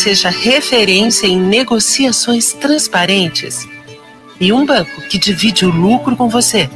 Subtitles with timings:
[0.00, 3.68] seja referência em negociações transparentes
[4.40, 6.70] e um banco que divide o lucro com você?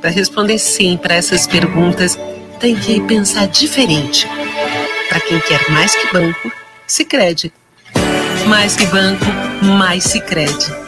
[0.00, 2.18] Para responder sim para essas perguntas,
[2.58, 4.26] tem que pensar diferente.
[5.10, 6.50] Para quem quer mais que banco,
[6.86, 7.52] se crede.
[8.46, 9.26] Mais que banco,
[9.62, 10.87] mais se crede.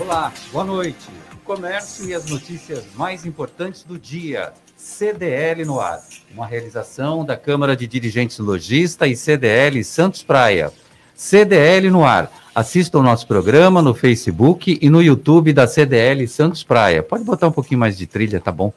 [0.00, 1.10] Olá, boa noite.
[1.34, 4.54] O comércio e as notícias mais importantes do dia.
[4.74, 6.02] CDL no ar,
[6.34, 10.72] uma realização da Câmara de Dirigentes Logista e CDL Santos Praia.
[11.14, 12.32] CDL no ar.
[12.54, 17.02] Assista o nosso programa no Facebook e no YouTube da CDL Santos Praia.
[17.02, 18.72] Pode botar um pouquinho mais de trilha, tá bom?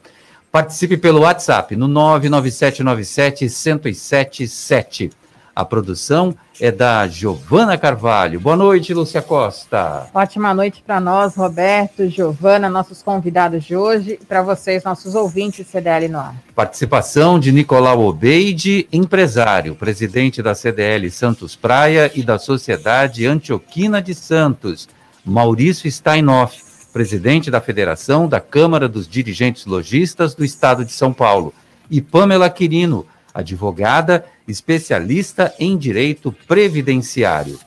[0.52, 5.10] Participe pelo WhatsApp no 99797 1077.
[5.56, 8.38] A produção é da Giovana Carvalho.
[8.38, 10.06] Boa noite, Lúcia Costa.
[10.12, 15.66] Ótima noite para nós, Roberto, Giovana, nossos convidados de hoje, e para vocês, nossos ouvintes
[15.66, 16.36] CDL no ar.
[16.54, 24.14] Participação de Nicolau Obeide, empresário, presidente da CDL Santos Praia e da Sociedade Antioquina de
[24.14, 24.86] Santos.
[25.24, 26.62] Maurício Steinoff,
[26.92, 31.54] presidente da Federação da Câmara dos Dirigentes Logistas do Estado de São Paulo.
[31.90, 33.06] E Pamela Quirino,
[33.36, 37.58] advogada especialista em direito previdenciário.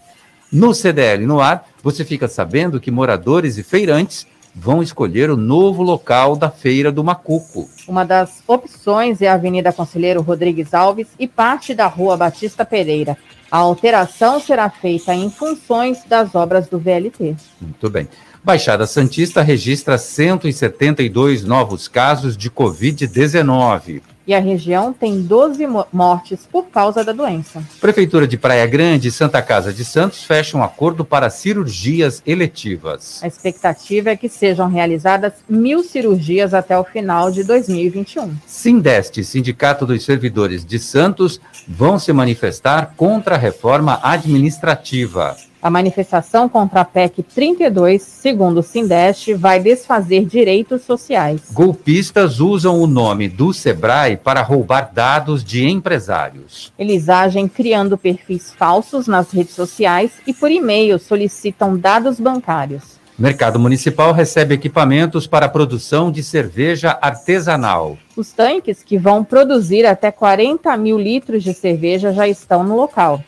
[0.52, 4.25] No CDL no ar, você fica sabendo que moradores e feirantes
[4.56, 7.69] vão escolher o novo local da Feira do Macuco.
[7.88, 13.16] Uma das opções é a Avenida Conselheiro Rodrigues Alves e parte da Rua Batista Pereira.
[13.51, 17.36] A alteração será feita em funções das obras do VLT.
[17.62, 18.07] Muito bem.
[18.44, 26.67] Baixada Santista registra 172 novos casos de Covid-19 e a região tem 12 mortes por
[26.67, 27.63] causa da doença.
[27.81, 33.23] Prefeitura de Praia Grande e Santa Casa de Santos fecham um acordo para cirurgias eletivas.
[33.23, 38.35] A expectativa é que sejam realizadas mil cirurgias até o final de 2021.
[38.45, 45.35] Sindeste, Sindicato dos Servidores de Santos, vão se manifestar contra a reforma administrativa.
[45.61, 51.41] A manifestação contra a PEC 32, segundo o Sindeste, vai desfazer direitos sociais.
[51.51, 56.71] Golpistas usam o nome do Sebrae para roubar dados de empresários.
[56.79, 62.97] Eles agem criando perfis falsos nas redes sociais e por e-mail solicitam dados bancários.
[63.17, 67.97] Mercado Municipal recebe equipamentos para a produção de cerveja artesanal.
[68.15, 73.21] Os tanques, que vão produzir até 40 mil litros de cerveja, já estão no local.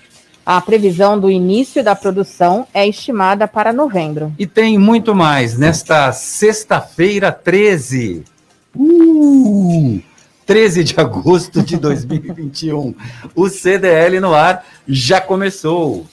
[0.46, 4.34] A previsão do início da produção é estimada para novembro.
[4.40, 8.24] E tem muito mais nesta sexta-feira 13.
[8.76, 10.02] Uh!
[10.46, 12.94] 13 de agosto de 2021.
[13.36, 16.06] o CDL no ar já começou.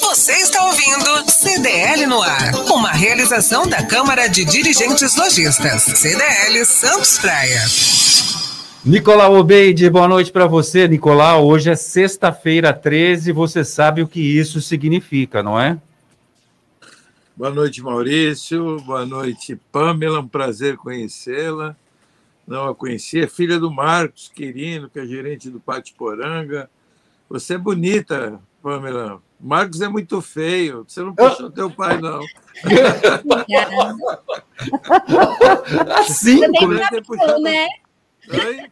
[0.00, 7.18] Você está ouvindo CDL no ar, uma realização da Câmara de Dirigentes Lojistas, CDL Santos
[7.18, 7.62] Praia.
[8.82, 11.46] Nicolau Obeide, boa noite para você, Nicolau.
[11.46, 15.78] Hoje é sexta-feira 13, você sabe o que isso significa, não é?
[17.36, 18.80] Boa noite, Maurício.
[18.80, 20.20] Boa noite, Pamela.
[20.20, 21.76] Um prazer conhecê-la.
[22.46, 26.70] Não a conhecia, filha do Marcos Quirino, que é gerente do Pátio Poranga.
[27.28, 29.20] Você é bonita, Pamela.
[29.38, 30.86] Marcos é muito feio.
[30.88, 31.50] Você não puxou oh.
[31.50, 32.20] teu pai, não.
[35.98, 37.42] assim, como é que puxado...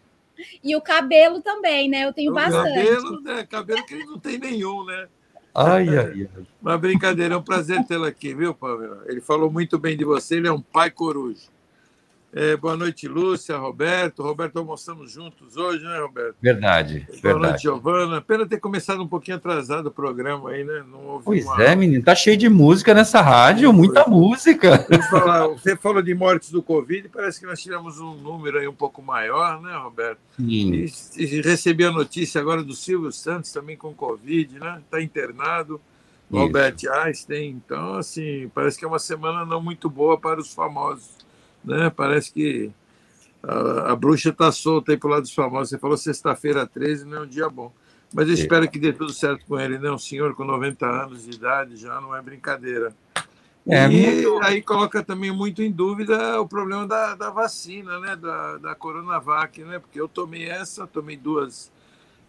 [0.62, 2.04] E o cabelo também, né?
[2.04, 2.68] Eu tenho o bastante.
[2.68, 3.46] Cabelo, né?
[3.50, 5.08] Cabelo que ele não tem nenhum, né?
[5.52, 6.46] Ai, ai, ai.
[6.62, 9.02] Uma brincadeira, é um prazer tê-lo aqui, viu, Pamela?
[9.06, 11.48] Ele falou muito bem de você, ele é um pai coruja.
[12.30, 14.22] É, boa noite, Lúcia, Roberto.
[14.22, 16.36] Roberto, almoçamos juntos hoje, né, Roberto?
[16.42, 17.06] Verdade.
[17.08, 17.46] Boa verdade.
[17.46, 18.20] noite, Giovana.
[18.20, 20.84] Pena ter começado um pouquinho atrasado o programa aí, né?
[20.90, 21.62] Não houve pois uma...
[21.62, 22.04] é, menino.
[22.04, 24.86] Tá cheio de música nessa rádio, muita música.
[25.10, 28.74] Falar, você falou de mortes do Covid, parece que nós tivemos um número aí um
[28.74, 30.18] pouco maior, né, Roberto?
[30.36, 30.74] Sim.
[30.74, 34.82] E, e recebi a notícia agora do Silvio Santos também com Covid, né?
[34.84, 35.80] Está internado.
[36.30, 37.48] Albert Einstein.
[37.64, 41.26] Então, assim, parece que é uma semana não muito boa para os famosos.
[41.68, 41.90] Né?
[41.90, 42.70] Parece que
[43.42, 45.68] a, a bruxa está solta aí para o lado dos famosos.
[45.68, 47.72] Você falou sexta-feira 13, não é um dia bom.
[48.12, 49.90] Mas eu espero que dê tudo certo com ele, né?
[49.90, 52.94] Um senhor com 90 anos de idade já não é brincadeira.
[53.66, 54.42] É, e muito...
[54.42, 58.16] aí coloca também muito em dúvida o problema da, da vacina, né?
[58.16, 59.78] Da, da Coronavac, né?
[59.78, 61.70] Porque eu tomei essa, tomei duas,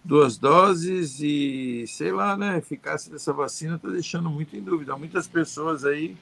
[0.03, 2.55] duas doses e sei lá, né?
[2.55, 4.97] A eficácia dessa vacina está deixando muito em dúvida.
[4.97, 6.17] Muitas pessoas aí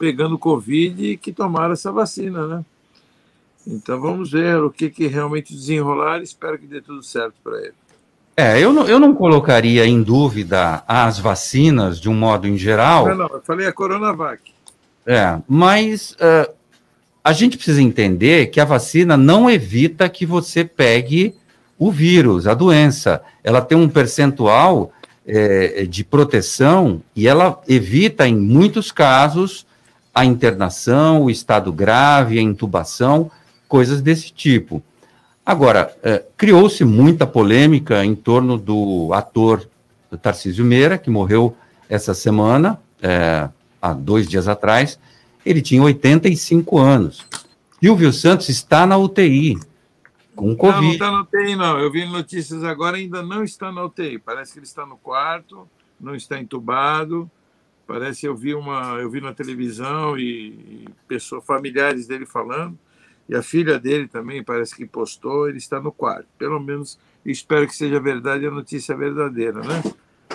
[0.00, 2.64] pegando Covid que tomaram essa vacina, né?
[3.66, 6.22] Então vamos ver o que, que realmente desenrolar.
[6.22, 7.74] Espero que dê tudo certo para ele.
[8.34, 13.06] É, eu não, eu não colocaria em dúvida as vacinas de um modo em geral.
[13.08, 14.40] Não, não, eu falei a Coronavac.
[15.06, 16.50] É, mas uh,
[17.22, 21.34] a gente precisa entender que a vacina não evita que você pegue
[21.78, 23.20] o vírus, a doença.
[23.44, 24.90] Ela tem um percentual
[25.26, 29.66] é, de proteção e ela evita, em muitos casos,
[30.14, 33.30] a internação, o estado grave, a intubação,
[33.68, 34.82] coisas desse tipo.
[35.44, 39.68] Agora, é, criou-se muita polêmica em torno do ator
[40.22, 41.56] Tarcísio Meira, que morreu
[41.88, 43.48] essa semana, é,
[43.80, 44.98] há dois dias atrás.
[45.44, 47.26] Ele tinha 85 anos.
[47.80, 49.58] Silvio Santos está na UTI,
[50.36, 50.80] com Covid.
[50.80, 51.78] Não, não está na UTI, não.
[51.78, 54.18] Eu vi notícias agora, ainda não está na UTI.
[54.18, 55.66] Parece que ele está no quarto,
[55.98, 57.30] não está entubado.
[57.90, 62.78] Parece eu vi uma, eu vi na televisão e, e pessoas familiares dele falando
[63.28, 66.28] e a filha dele também parece que postou, ele está no quarto.
[66.38, 69.82] Pelo menos espero que seja verdade a notícia verdadeira, né?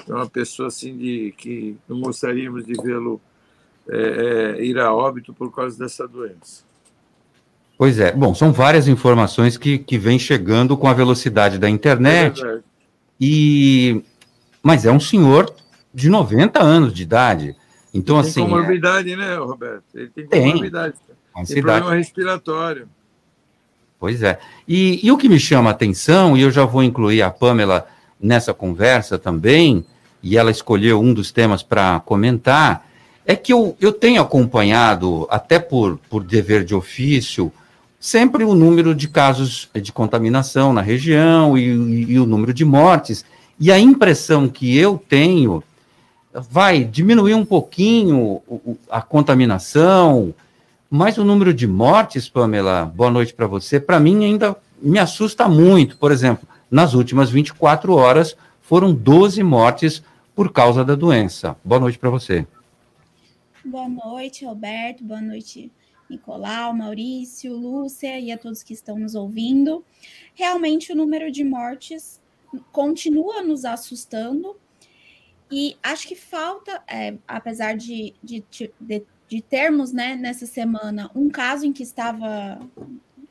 [0.06, 3.22] É uma pessoa assim de que não gostaríamos de vê-lo
[3.88, 6.66] é, é, ir a óbito por causa dessa doença.
[7.78, 8.12] Pois é.
[8.12, 12.46] Bom, são várias informações que, que vêm chegando com a velocidade da internet.
[12.46, 12.60] É
[13.18, 14.04] e
[14.62, 15.54] mas é um senhor
[15.96, 17.56] de 90 anos de idade.
[17.94, 18.42] Então, ele assim.
[18.42, 19.16] Tem comorbidade, é...
[19.16, 19.84] né, Roberto?
[19.96, 20.96] Ele tem comorbidade.
[21.48, 22.88] Tem problema respiratório.
[23.98, 24.38] Pois é.
[24.68, 27.88] E, e, o que me chama a atenção, e eu já vou incluir a Pamela
[28.20, 29.86] nessa conversa também,
[30.22, 32.86] e ela escolheu um dos temas para comentar,
[33.26, 37.52] é que eu, eu tenho acompanhado, até por, por dever de ofício,
[38.00, 42.66] sempre o número de casos de contaminação na região e, e, e o número de
[42.66, 43.26] mortes.
[43.60, 45.64] E a impressão que eu tenho
[46.50, 48.42] vai diminuir um pouquinho
[48.90, 50.34] a contaminação,
[50.90, 55.48] mas o número de mortes, Pamela, boa noite para você, para mim ainda me assusta
[55.48, 55.98] muito.
[55.98, 60.04] Por exemplo, nas últimas 24 horas foram 12 mortes
[60.36, 61.56] por causa da doença.
[61.64, 62.46] Boa noite para você.
[63.64, 65.04] Boa noite, Roberto.
[65.04, 65.72] Boa noite,
[66.10, 69.84] Nicolau, Maurício, Lúcia e a todos que estão nos ouvindo.
[70.34, 72.22] Realmente, o número de mortes
[72.72, 74.56] continua nos assustando.
[75.52, 81.30] E acho que falta, é, apesar de, de, de de termos, né, nessa semana, um
[81.30, 82.60] caso em que estava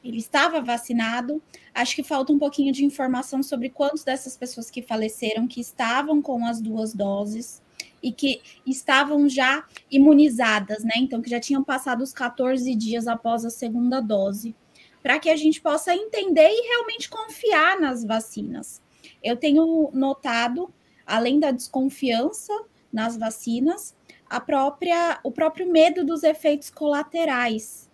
[0.05, 1.43] ele estava vacinado.
[1.73, 6.21] Acho que falta um pouquinho de informação sobre quantos dessas pessoas que faleceram que estavam
[6.21, 7.63] com as duas doses
[8.03, 10.93] e que estavam já imunizadas, né?
[10.99, 14.55] Então, que já tinham passado os 14 dias após a segunda dose,
[15.03, 18.83] para que a gente possa entender e realmente confiar nas vacinas.
[19.23, 20.71] Eu tenho notado,
[21.07, 22.53] além da desconfiança
[22.93, 23.95] nas vacinas,
[24.29, 27.91] a própria, o próprio medo dos efeitos colaterais.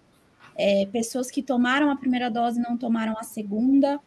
[0.57, 4.01] É, pessoas que tomaram a primeira dose não tomaram a segunda,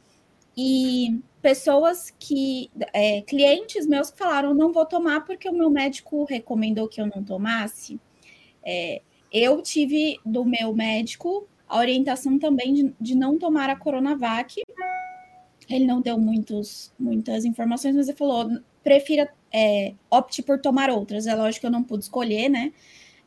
[0.56, 6.26] e pessoas que, é, clientes meus que falaram, não vou tomar porque o meu médico
[6.26, 8.00] recomendou que eu não tomasse.
[8.64, 14.62] É, eu tive do meu médico a orientação também de, de não tomar a Coronavac.
[15.68, 18.50] Ele não deu muitos, muitas informações, mas ele falou:
[18.84, 21.28] prefira é, opte por tomar outras.
[21.28, 22.74] É lógico que eu não pude escolher, né?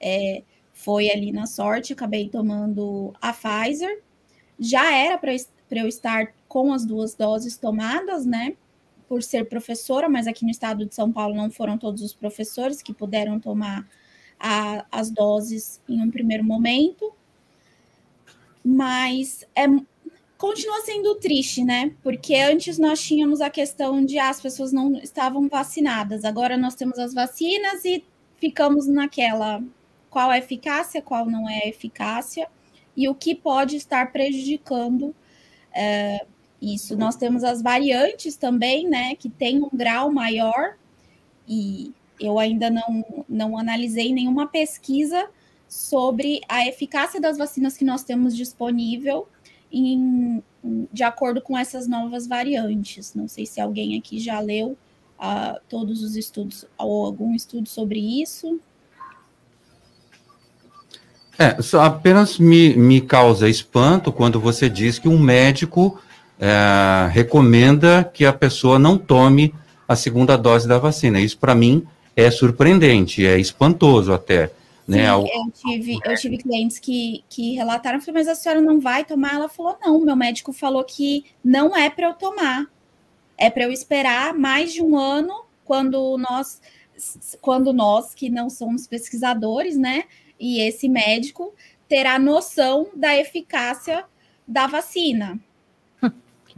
[0.00, 4.02] É, foi ali na sorte, acabei tomando a Pfizer.
[4.58, 8.56] Já era para eu estar com as duas doses tomadas, né?
[9.08, 12.82] Por ser professora, mas aqui no estado de São Paulo não foram todos os professores
[12.82, 13.88] que puderam tomar
[14.38, 17.12] a, as doses em um primeiro momento.
[18.64, 19.66] Mas é,
[20.38, 21.92] continua sendo triste, né?
[22.02, 26.74] Porque antes nós tínhamos a questão de ah, as pessoas não estavam vacinadas, agora nós
[26.74, 28.04] temos as vacinas e
[28.36, 29.62] ficamos naquela
[30.10, 32.48] qual é eficácia, qual não é eficácia
[32.96, 35.14] e o que pode estar prejudicando
[35.74, 36.24] é,
[36.60, 36.96] isso.
[36.96, 39.14] Nós temos as variantes também, né?
[39.14, 40.76] Que tem um grau maior
[41.46, 45.28] e eu ainda não, não analisei nenhuma pesquisa
[45.68, 49.28] sobre a eficácia das vacinas que nós temos disponível
[49.72, 50.42] em,
[50.92, 53.14] de acordo com essas novas variantes.
[53.14, 54.76] Não sei se alguém aqui já leu
[55.18, 58.60] uh, todos os estudos ou algum estudo sobre isso?
[61.38, 66.00] É, só apenas me, me causa espanto quando você diz que um médico
[66.40, 69.54] é, recomenda que a pessoa não tome
[69.86, 71.20] a segunda dose da vacina.
[71.20, 74.50] Isso, para mim, é surpreendente, é espantoso até.
[74.86, 74.98] Né?
[74.98, 79.04] Sim, eu, tive, eu tive clientes que, que relataram, falei, mas a senhora não vai
[79.04, 79.34] tomar?
[79.34, 82.66] Ela falou, não, meu médico falou que não é para eu tomar,
[83.36, 86.60] é para eu esperar mais de um ano, quando nós,
[87.40, 90.04] quando nós que não somos pesquisadores, né,
[90.38, 91.52] e esse médico
[91.88, 94.04] terá noção da eficácia
[94.46, 95.38] da vacina.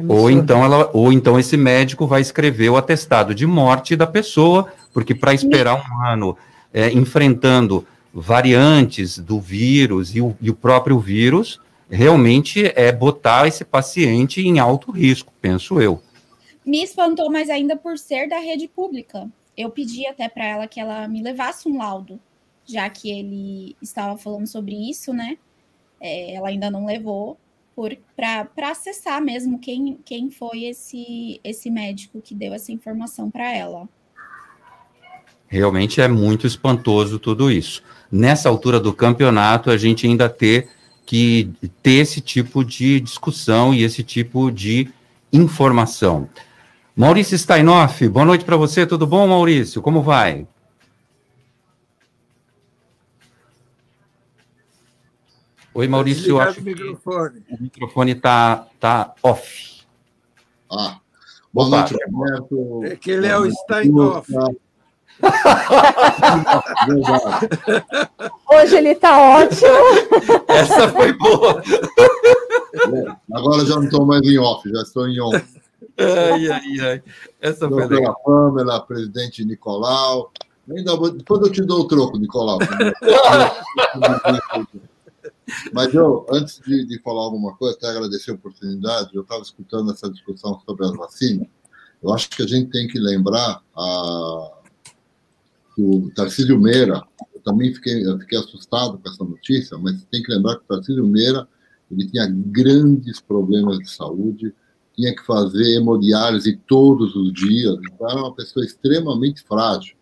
[0.07, 4.73] Ou então, ela, ou então esse médico vai escrever o atestado de morte da pessoa,
[4.93, 6.37] porque para esperar um ano
[6.73, 11.61] é, enfrentando variantes do vírus e o, e o próprio vírus,
[11.91, 16.03] realmente é botar esse paciente em alto risco, penso eu.
[16.65, 19.29] Me espantou mais ainda por ser da rede pública.
[19.57, 22.21] Eu pedi até para ela que ela me levasse um laudo,
[22.65, 25.39] já que ele estava falando sobre isso, né?
[26.01, 27.39] É, ela ainda não levou
[28.17, 33.89] para acessar mesmo quem, quem foi esse, esse médico que deu essa informação para ela.
[35.47, 37.83] Realmente é muito espantoso tudo isso.
[38.11, 40.69] Nessa altura do campeonato, a gente ainda ter
[41.05, 41.51] que
[41.83, 44.91] ter esse tipo de discussão e esse tipo de
[45.33, 46.29] informação.
[46.97, 49.81] Maurício Steinoff, boa noite para você, tudo bom, Maurício?
[49.81, 50.47] Como vai?
[55.73, 57.43] Oi, Maurício, eu acho o microfone.
[57.49, 59.83] o microfone está tá off.
[60.69, 60.99] Ah,
[61.53, 61.77] boa Opa.
[61.79, 62.81] noite, Roberto.
[62.85, 64.29] É que ele é o Steinoff.
[68.53, 69.69] Hoje ele está ótimo.
[70.49, 71.63] Essa foi boa.
[73.33, 75.31] Agora já não estou mais em off, já estou em on.
[75.99, 77.03] Ai, ai, ai.
[77.41, 78.17] Essa foi legal.
[78.25, 80.33] Pamela, presidente Nicolau.
[80.71, 82.59] Ainda vou, depois eu te dou o troco, Nicolau.
[85.73, 89.91] Mas eu, antes de, de falar alguma coisa, até agradecer a oportunidade, eu estava escutando
[89.91, 91.49] essa discussão sobre as vacinas.
[92.03, 94.53] Eu acho que a gente tem que lembrar a,
[95.79, 97.03] o Tarcísio Meira,
[97.35, 100.69] eu também fiquei, eu fiquei assustado com essa notícia, mas tem que lembrar que o
[100.69, 101.47] Tarcísio Meira
[101.91, 104.53] ele tinha grandes problemas de saúde,
[104.95, 109.97] tinha que fazer hemodiálise todos os dias, então era uma pessoa extremamente frágil.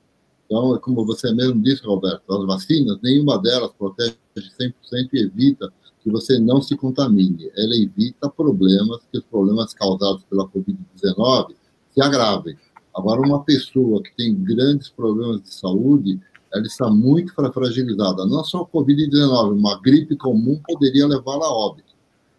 [0.46, 4.72] Então, como você mesmo disse, Roberto, as vacinas, nenhuma delas protege de 100%
[5.12, 7.50] e evita que você não se contamine.
[7.56, 11.54] Ela evita problemas, que os problemas causados pela Covid-19
[11.90, 12.56] se agravem.
[12.96, 16.18] Agora, uma pessoa que tem grandes problemas de saúde,
[16.50, 18.24] ela está muito fragilizada.
[18.24, 21.94] Não só a Covid-19, uma gripe comum poderia levá-la a óbito.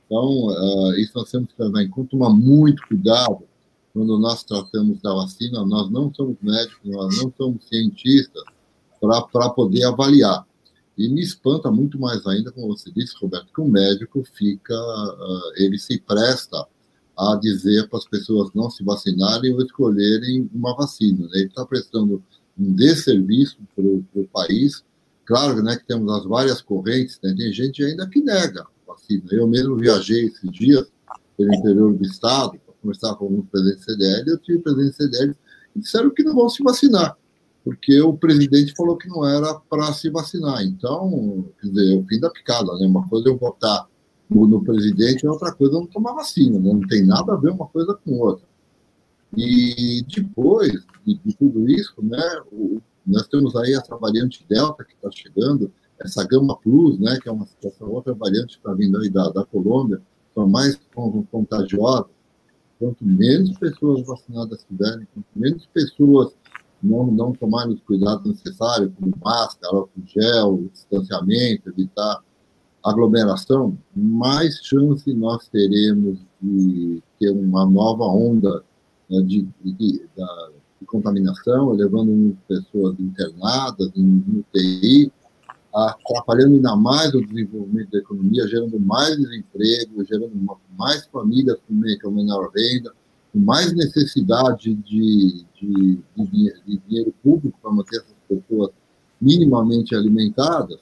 [0.08, 3.44] Então, uh, isso nós temos que levar em conta, tomar muito cuidado
[3.94, 5.64] quando nós tratamos da vacina.
[5.64, 8.44] Nós não somos médicos, nós não somos cientistas
[9.00, 10.44] para poder avaliar.
[10.98, 15.52] E me espanta muito mais ainda, como você disse, Roberto, que o médico fica, uh,
[15.58, 16.66] ele se presta
[17.18, 21.26] a dizer para as pessoas não se vacinarem ou escolherem uma vacina.
[21.26, 21.32] Né?
[21.34, 22.24] Ele está prestando
[22.58, 24.84] um desserviço para o país.
[25.26, 27.34] Claro né, que temos as várias correntes, né?
[27.38, 29.26] tem gente ainda que nega a vacina.
[29.32, 30.86] Eu mesmo viajei esses dias
[31.36, 35.36] pelo interior do estado para conversar com o presidente CDL, eu tive presidente CDL
[35.76, 37.18] e disseram que não vão se vacinar
[37.68, 40.64] porque o presidente falou que não era para se vacinar.
[40.64, 42.88] Então, quer dizer, é o fim da picada, né?
[42.88, 43.86] Uma coisa é eu votar
[44.30, 46.74] no, no presidente, e outra coisa é não tomar vacina, né?
[46.74, 48.46] Não tem nada a ver uma coisa com outra.
[49.36, 54.94] E depois de, de tudo isso, né, o, nós temos aí essa variante Delta que
[54.94, 57.48] está chegando, essa Gama Plus, né, que é uma
[57.82, 60.02] outra variante que está vindo aí da, da Colômbia,
[60.34, 60.80] são mais
[61.32, 62.12] contagiosas.
[62.78, 66.36] Quanto menos pessoas vacinadas tiverem, quanto menos pessoas
[66.82, 72.22] não, não tomarem os cuidados necessários, como máscara, álcool gel, distanciamento, evitar
[72.90, 78.64] aglomeração, mais chance nós teremos de ter uma nova onda
[79.10, 80.02] né, de, de, de,
[80.86, 85.12] contaminação, levando pessoas internadas em UTI,
[85.74, 90.32] atrapalhando ainda mais o desenvolvimento da economia, gerando mais desemprego, gerando
[90.78, 92.94] mais famílias com menor renda,
[93.34, 98.72] com mais necessidade de, de, de, de dinheiro público para manter essas pessoas
[99.20, 100.80] minimamente alimentadas.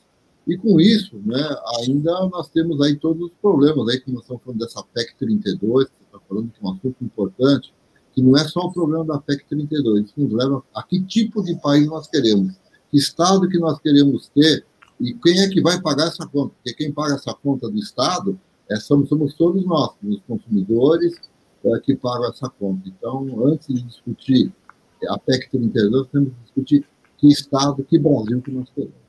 [0.47, 1.43] E com isso, né,
[1.79, 5.85] ainda nós temos aí todos os problemas, aí que nós estamos falando dessa PEC 32,
[5.85, 7.73] que você está falando que é um assunto importante,
[8.13, 11.43] que não é só o problema da PEC 32, isso nos leva a que tipo
[11.43, 12.53] de país nós queremos,
[12.91, 14.65] que Estado que nós queremos ter
[14.99, 18.39] e quem é que vai pagar essa conta, porque quem paga essa conta do Estado
[18.69, 21.15] é, somos, somos todos nós, os consumidores,
[21.63, 22.87] é, que pagam essa conta.
[22.87, 24.53] Então, antes de discutir
[25.09, 26.87] a PEC 32, temos que discutir
[27.17, 29.04] que Estado, que Brasil que nós queremos.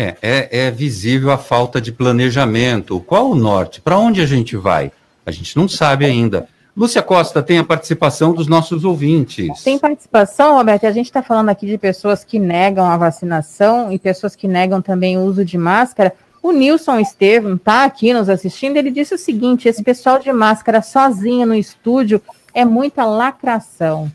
[0.00, 3.00] É, é, é visível a falta de planejamento.
[3.00, 3.80] Qual o norte?
[3.80, 4.92] Para onde a gente vai?
[5.26, 6.46] A gente não sabe ainda.
[6.76, 9.64] Lúcia Costa tem a participação dos nossos ouvintes.
[9.64, 10.86] Tem participação, Roberto.
[10.86, 14.80] A gente está falando aqui de pessoas que negam a vacinação e pessoas que negam
[14.80, 16.14] também o uso de máscara.
[16.40, 18.76] O Nilson Estevam está aqui nos assistindo.
[18.76, 22.22] Ele disse o seguinte: esse pessoal de máscara sozinho no estúdio
[22.54, 24.08] é muita lacração.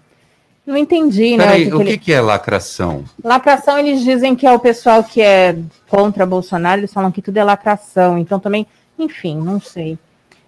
[0.65, 1.43] Não entendi, né?
[1.43, 3.03] Peraí, o que, que, é lacração?
[3.21, 5.57] Lacração, eles dizem que é o pessoal que é
[5.89, 8.17] contra Bolsonaro, eles falam que tudo é lacração.
[8.17, 8.65] Então também,
[8.97, 9.97] enfim, não sei.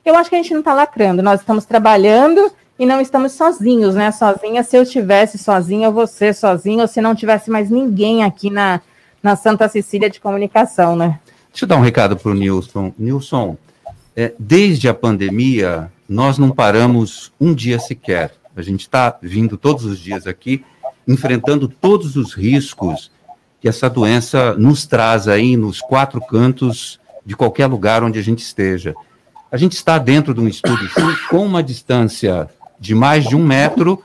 [0.05, 3.95] Eu acho que a gente não está lacrando, nós estamos trabalhando e não estamos sozinhos,
[3.95, 4.11] né?
[4.11, 8.81] Sozinha, se eu estivesse sozinha, você sozinho, ou se não tivesse mais ninguém aqui na,
[9.21, 11.19] na Santa Cecília de Comunicação, né?
[11.49, 12.93] Deixa eu dar um recado para o Nilson.
[12.97, 13.57] Nilson,
[14.15, 18.31] é, desde a pandemia, nós não paramos um dia sequer.
[18.55, 20.63] A gente está vindo todos os dias aqui,
[21.07, 23.11] enfrentando todos os riscos
[23.59, 28.39] que essa doença nos traz aí nos quatro cantos de qualquer lugar onde a gente
[28.39, 28.95] esteja.
[29.51, 33.43] A gente está dentro de um estudo sim, com uma distância de mais de um
[33.43, 34.03] metro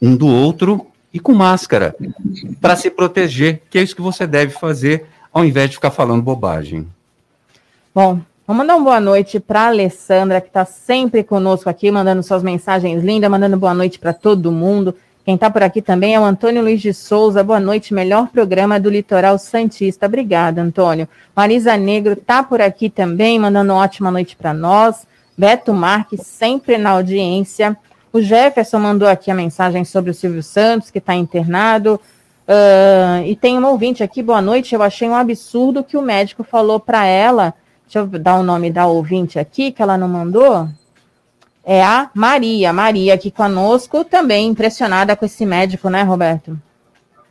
[0.00, 1.94] um do outro e com máscara,
[2.60, 6.22] para se proteger, que é isso que você deve fazer, ao invés de ficar falando
[6.22, 6.86] bobagem.
[7.94, 12.42] Bom, vamos mandar uma boa noite para Alessandra, que está sempre conosco aqui, mandando suas
[12.42, 14.92] mensagens lindas, mandando boa noite para todo mundo.
[15.24, 17.44] Quem está por aqui também é o Antônio Luiz de Souza.
[17.44, 20.06] Boa noite, melhor programa do Litoral Santista.
[20.06, 21.08] Obrigada, Antônio.
[21.36, 25.06] Marisa Negro está por aqui também, mandando ótima noite para nós.
[25.38, 27.76] Beto Marques, sempre na audiência.
[28.12, 32.00] O Jefferson mandou aqui a mensagem sobre o Silvio Santos, que está internado.
[32.48, 34.74] Uh, e tem um ouvinte aqui, boa noite.
[34.74, 37.54] Eu achei um absurdo que o médico falou para ela.
[37.92, 40.68] Deixa eu dar o nome da ouvinte aqui, que ela não mandou
[41.64, 42.72] é a Maria.
[42.72, 46.56] Maria aqui conosco, também impressionada com esse médico, né, Roberto?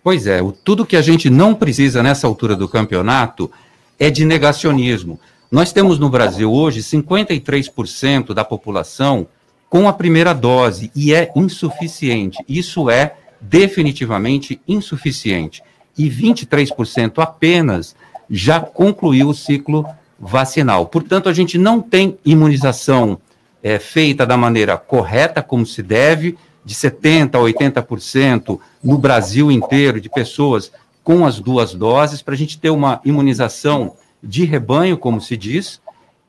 [0.03, 3.49] Pois é, o, tudo que a gente não precisa nessa altura do campeonato
[3.97, 5.17] é de negacionismo.
[5.49, 9.27] Nós temos no Brasil hoje 53% da população
[9.69, 12.37] com a primeira dose e é insuficiente.
[12.49, 15.63] Isso é definitivamente insuficiente.
[15.97, 17.95] E 23% apenas
[18.29, 19.85] já concluiu o ciclo
[20.19, 20.85] vacinal.
[20.85, 23.19] Portanto, a gente não tem imunização
[23.63, 29.99] é, feita da maneira correta, como se deve, de 70% a 80% no Brasil inteiro
[29.99, 30.71] de pessoas
[31.03, 35.81] com as duas doses, para a gente ter uma imunização de rebanho, como se diz,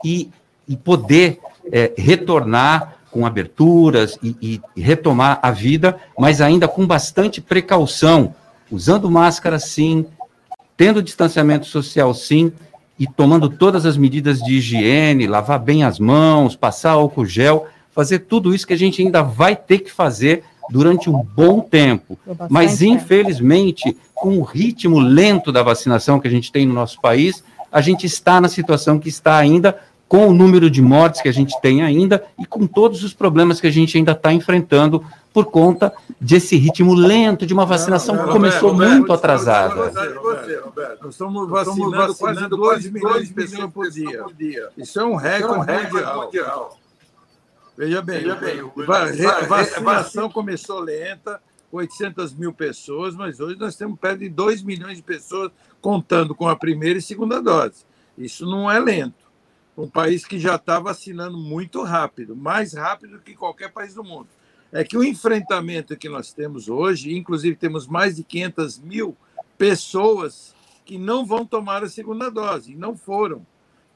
[0.05, 0.31] e,
[0.67, 7.41] e poder é, retornar com aberturas e, e retomar a vida, mas ainda com bastante
[7.41, 8.35] precaução,
[8.71, 10.07] usando máscara sim,
[10.77, 12.53] tendo distanciamento social sim,
[13.01, 18.19] e tomando todas as medidas de higiene, lavar bem as mãos, passar álcool gel, fazer
[18.21, 22.19] tudo isso que a gente ainda vai ter que fazer durante um bom tempo.
[22.51, 27.43] Mas, infelizmente, com o ritmo lento da vacinação que a gente tem no nosso país,
[27.73, 31.33] a gente está na situação que está ainda, com o número de mortes que a
[31.33, 35.47] gente tem ainda e com todos os problemas que a gente ainda está enfrentando por
[35.47, 39.75] conta desse ritmo lento de uma vacinação não, não, que começou Roberto, muito Roberto, atrasada.
[39.75, 41.03] Você, Roberto.
[41.03, 44.23] Nós estamos vacinando, vacinando quase 2 milhões de pessoas por dia.
[44.23, 44.69] por dia.
[44.77, 46.25] Isso é um recorde, é um mundial.
[46.25, 46.79] mundial.
[47.77, 51.41] Veja bem, Veja bem a vacinação começou lenta,
[51.73, 56.49] 800 mil pessoas, mas hoje nós temos perto de 2 milhões de pessoas contando com
[56.49, 57.87] a primeira e segunda dose.
[58.19, 59.31] Isso não é lento.
[59.79, 64.29] Um país que já está vacinando muito rápido, mais rápido que qualquer país do mundo
[64.73, 69.17] é que o enfrentamento que nós temos hoje, inclusive temos mais de 500 mil
[69.59, 70.55] pessoas
[70.85, 73.47] que não vão tomar a segunda dose, e não foram.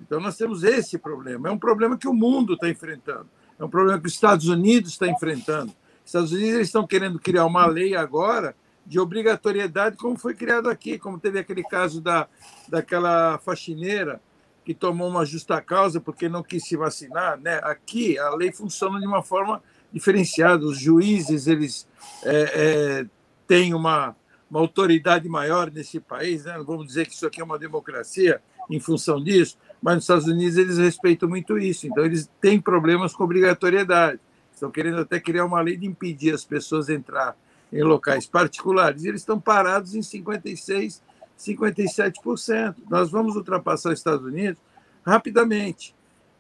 [0.01, 1.49] Então, nós temos esse problema.
[1.49, 3.29] É um problema que o mundo está enfrentando.
[3.59, 5.73] É um problema que os Estados Unidos está enfrentando.
[6.05, 10.99] Os Estados Unidos estão querendo criar uma lei agora de obrigatoriedade, como foi criado aqui,
[10.99, 12.29] como teve aquele caso da,
[12.69, 14.21] daquela faxineira
[14.65, 17.39] que tomou uma justa causa porque não quis se vacinar.
[17.39, 17.61] Né?
[17.63, 19.63] Aqui, a lei funciona de uma forma
[19.95, 20.67] diferenciado.
[20.67, 21.87] Os juízes eles
[22.25, 23.07] é, é,
[23.47, 24.17] têm uma,
[24.51, 26.45] uma autoridade maior nesse país.
[26.45, 26.61] Né?
[26.67, 30.57] Vamos dizer que isso aqui é uma democracia em função disso, mas nos Estados Unidos
[30.57, 31.87] eles respeitam muito isso.
[31.87, 34.21] Então eles têm problemas com obrigatoriedade.
[34.53, 37.37] Estão querendo até criar uma lei de impedir as pessoas de entrar
[37.73, 39.05] em locais particulares.
[39.05, 41.03] E eles estão parados em 56,
[41.39, 42.77] 57%.
[42.89, 44.61] Nós vamos ultrapassar os Estados Unidos
[45.05, 45.95] rapidamente.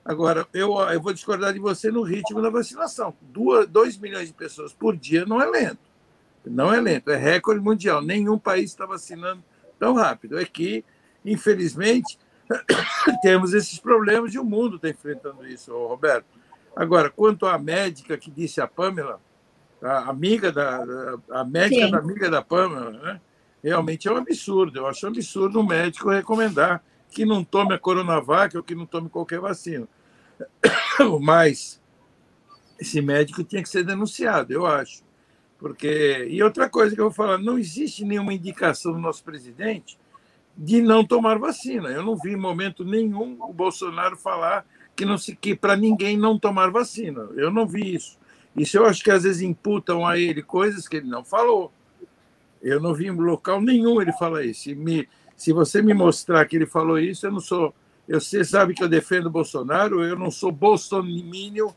[0.04, 3.14] Agora, eu, eu vou discordar de você no ritmo da vacinação.
[3.22, 5.78] 2 milhões de pessoas por dia não é lento.
[6.44, 8.02] Não é lento, é recorde mundial.
[8.02, 9.42] Nenhum país está vacinando
[9.78, 10.38] tão rápido.
[10.38, 10.84] É que,
[11.24, 12.18] infelizmente,
[13.22, 16.26] temos esses problemas e o mundo está enfrentando isso, Roberto.
[16.76, 19.20] Agora, quanto à médica que disse a Pamela,
[19.80, 20.84] a amiga da,
[21.30, 21.90] a médica Sim.
[21.90, 23.20] da amiga da Pamela, né?
[23.62, 24.78] realmente é um absurdo.
[24.78, 26.82] Eu acho um absurdo um médico recomendar
[27.14, 29.86] que não tome a Coronavac ou que não tome qualquer vacina.
[31.22, 31.80] Mas
[32.78, 35.04] esse médico tinha que ser denunciado, eu acho.
[35.58, 39.96] Porque e outra coisa que eu vou falar, não existe nenhuma indicação do nosso presidente
[40.56, 41.88] de não tomar vacina.
[41.88, 46.16] Eu não vi em momento nenhum o Bolsonaro falar que não se que para ninguém
[46.16, 47.28] não tomar vacina.
[47.36, 48.18] Eu não vi isso.
[48.56, 51.72] Isso eu acho que às vezes imputam a ele coisas que ele não falou.
[52.60, 54.62] Eu não vi em local nenhum ele falar isso.
[54.62, 57.74] Se, me, se você me mostrar que ele falou isso, eu não sou.
[58.06, 61.70] Eu, você sabe que eu defendo o Bolsonaro, eu não sou bolsominion,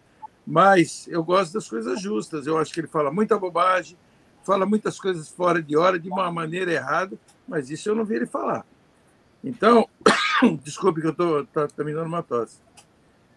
[0.46, 2.46] mas eu gosto das coisas justas.
[2.46, 3.98] Eu acho que ele fala muita bobagem,
[4.44, 7.18] fala muitas coisas fora de hora, de uma maneira errada,
[7.48, 8.66] mas isso eu não vi ele falar.
[9.44, 9.88] Então,
[10.64, 12.58] desculpe que eu estou tá, tá me dando uma tosse.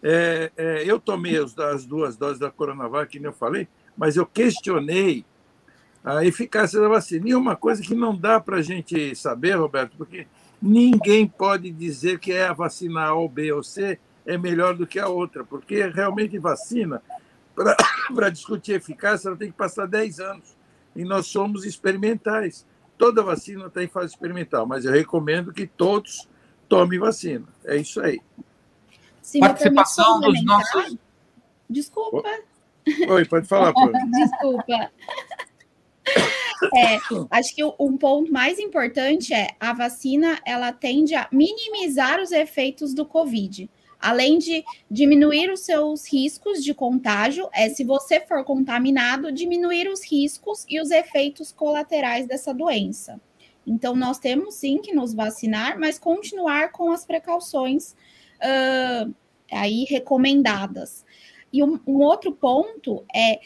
[0.02, 4.24] É, é, eu tomei as, as, duas doses da Coronavac, que eu falei, mas eu
[4.24, 5.24] questionei
[6.04, 7.28] a eficácia da vacina.
[7.28, 10.26] E uma coisa que não dá para a gente saber, Roberto, porque
[10.60, 14.86] ninguém pode dizer que é a vacina A ou B ou C é melhor do
[14.86, 17.02] que a outra, porque realmente vacina,
[18.14, 20.56] para discutir eficácia, ela tem que passar 10 anos.
[20.94, 22.66] E nós somos experimentais.
[22.98, 26.28] Toda vacina está em fase experimental, mas eu recomendo que todos
[26.68, 27.46] tomem vacina.
[27.64, 28.20] É isso aí.
[29.22, 30.96] Se Participação dos nossos.
[31.68, 32.22] Desculpa.
[33.08, 33.72] Oi, pode falar,
[34.12, 34.90] Desculpa.
[36.74, 36.98] É,
[37.30, 42.92] acho que um ponto mais importante é a vacina ela tende a minimizar os efeitos
[42.92, 43.68] do Covid.
[43.98, 50.02] Além de diminuir os seus riscos de contágio, é se você for contaminado, diminuir os
[50.02, 53.20] riscos e os efeitos colaterais dessa doença.
[53.66, 57.94] Então, nós temos sim que nos vacinar, mas continuar com as precauções
[58.40, 59.14] uh,
[59.52, 61.04] aí recomendadas.
[61.52, 63.38] E um, um outro ponto é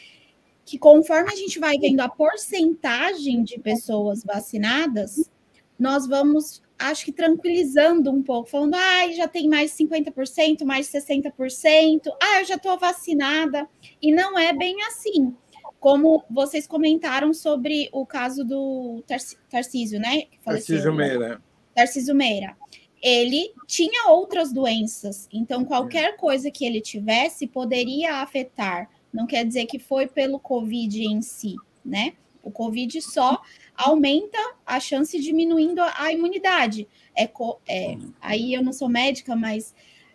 [0.65, 5.29] que conforme a gente vai vendo a porcentagem de pessoas vacinadas,
[5.77, 12.07] nós vamos, acho que tranquilizando um pouco, falando, ah, já tem mais 50%, mais 60%,
[12.21, 13.69] ah, eu já estou vacinada.
[14.01, 15.33] E não é bem assim.
[15.79, 19.03] Como vocês comentaram sobre o caso do
[19.51, 20.23] Tarcísio, né?
[20.43, 21.39] Tarcísio Meira.
[21.75, 22.57] Tarcísio Meira
[23.05, 28.89] ele tinha outras doenças, então qualquer coisa que ele tivesse poderia afetar.
[29.15, 32.13] Não quer dizer que foi pelo Covid em si, né?
[32.43, 33.41] O Covid só
[33.75, 36.87] aumenta a chance diminuindo a, imunidade.
[37.17, 37.29] É,
[37.67, 39.73] é, aí eu não sou médica, mas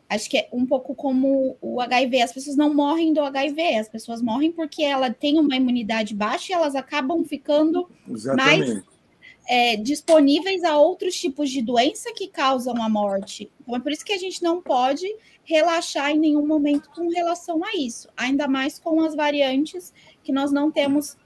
[0.08, 2.20] acho que é um pouco como o HIV.
[2.20, 6.52] As pessoas não morrem do HIV, as pessoas morrem porque ela tem uma imunidade baixa
[6.52, 8.68] e elas acabam ficando Exatamente.
[8.68, 8.84] mais
[9.48, 13.50] é, disponíveis a outros tipos de doença que causam a morte.
[13.62, 15.06] Então, é por isso que a gente não pode
[15.50, 20.52] relaxar em nenhum momento com relação a isso, ainda mais com as variantes que nós
[20.52, 21.16] não temos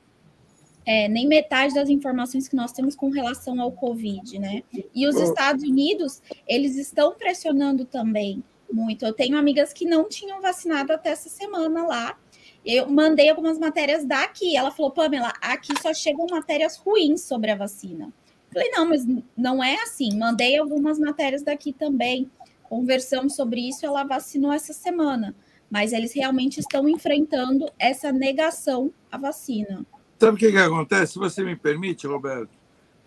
[0.86, 4.62] é, nem metade das informações que nós temos com relação ao Covid, né?
[4.94, 9.04] E os Estados Unidos, eles estão pressionando também muito.
[9.04, 12.18] Eu tenho amigas que não tinham vacinado até essa semana lá,
[12.64, 14.56] eu mandei algumas matérias daqui.
[14.56, 18.10] Ela falou, Pamela, aqui só chegam matérias ruins sobre a vacina.
[18.50, 19.04] Falei, não, mas
[19.36, 20.16] não é assim.
[20.16, 22.30] Mandei algumas matérias daqui também.
[22.68, 25.34] Conversamos sobre isso, ela vacinou essa semana.
[25.70, 29.84] Mas eles realmente estão enfrentando essa negação à vacina.
[30.18, 31.14] Sabe o que, que acontece?
[31.14, 32.50] Se você me permite, Roberto,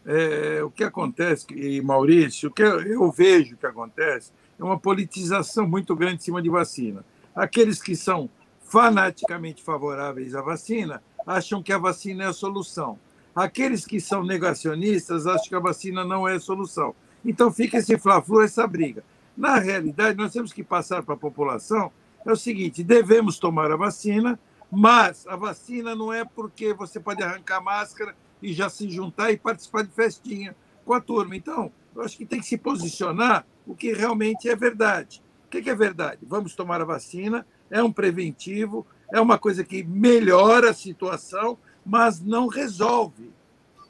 [0.06, 5.67] é, o que acontece, e Maurício, o que eu vejo que acontece é uma politização
[5.67, 7.06] muito grande em cima de vacina.
[7.36, 8.30] Aqueles que são
[8.62, 12.98] fanaticamente favoráveis à vacina acham que a vacina é a solução.
[13.36, 16.96] Aqueles que são negacionistas acham que a vacina não é a solução.
[17.24, 19.04] Então fica esse fla-flu, essa briga.
[19.38, 21.91] Na realidade, nós temos que passar para a população
[22.26, 24.39] é o seguinte: devemos tomar a vacina,
[24.71, 29.32] mas a vacina não é porque você pode arrancar a máscara e já se juntar
[29.32, 31.36] e participar de festinha com a turma.
[31.36, 35.21] Então, eu acho que tem que se posicionar o que realmente é verdade.
[35.45, 36.19] O que é verdade?
[36.23, 42.19] Vamos tomar a vacina, é um preventivo, é uma coisa que melhora a situação, mas
[42.19, 43.32] não resolve.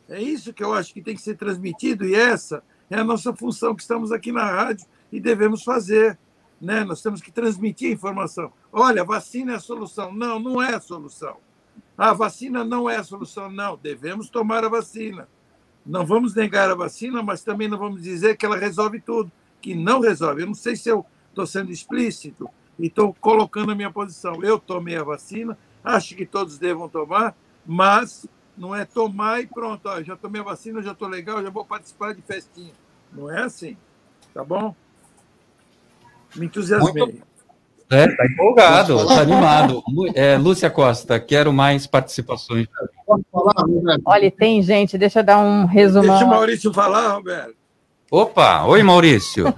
[0.08, 3.34] É isso que eu acho que tem que ser transmitido e essa é a nossa
[3.34, 6.18] função que estamos aqui na rádio e devemos fazer.
[6.60, 6.84] Né?
[6.84, 8.52] Nós temos que transmitir a informação.
[8.72, 10.12] Olha, vacina é a solução.
[10.14, 11.38] Não, não é a solução.
[11.98, 13.52] A vacina não é a solução.
[13.52, 15.28] Não, devemos tomar a vacina.
[15.86, 19.74] Não vamos negar a vacina, mas também não vamos dizer que ela resolve tudo, que
[19.74, 20.42] não resolve.
[20.42, 24.44] Eu não sei se eu estou sendo explícito, e estou colocando a minha posição.
[24.44, 29.88] Eu tomei a vacina, acho que todos devam tomar, mas não é tomar e pronto,
[29.88, 32.74] ó, já tomei a vacina, já estou legal, já vou participar de festinha.
[33.12, 33.78] Não é assim,
[34.34, 34.76] tá bom?
[36.36, 37.04] Me entusiasmei.
[37.04, 37.24] Muito,
[37.90, 39.84] É, tá empolgado, tá animado.
[40.14, 42.68] É, Lúcia Costa, quero mais participações.
[43.06, 44.02] Posso falar, Roberto?
[44.06, 46.10] Olha, tem gente, deixa eu dar um resumão.
[46.10, 47.56] Deixa o Maurício falar, Roberto.
[48.12, 49.54] Opa, oi Maurício.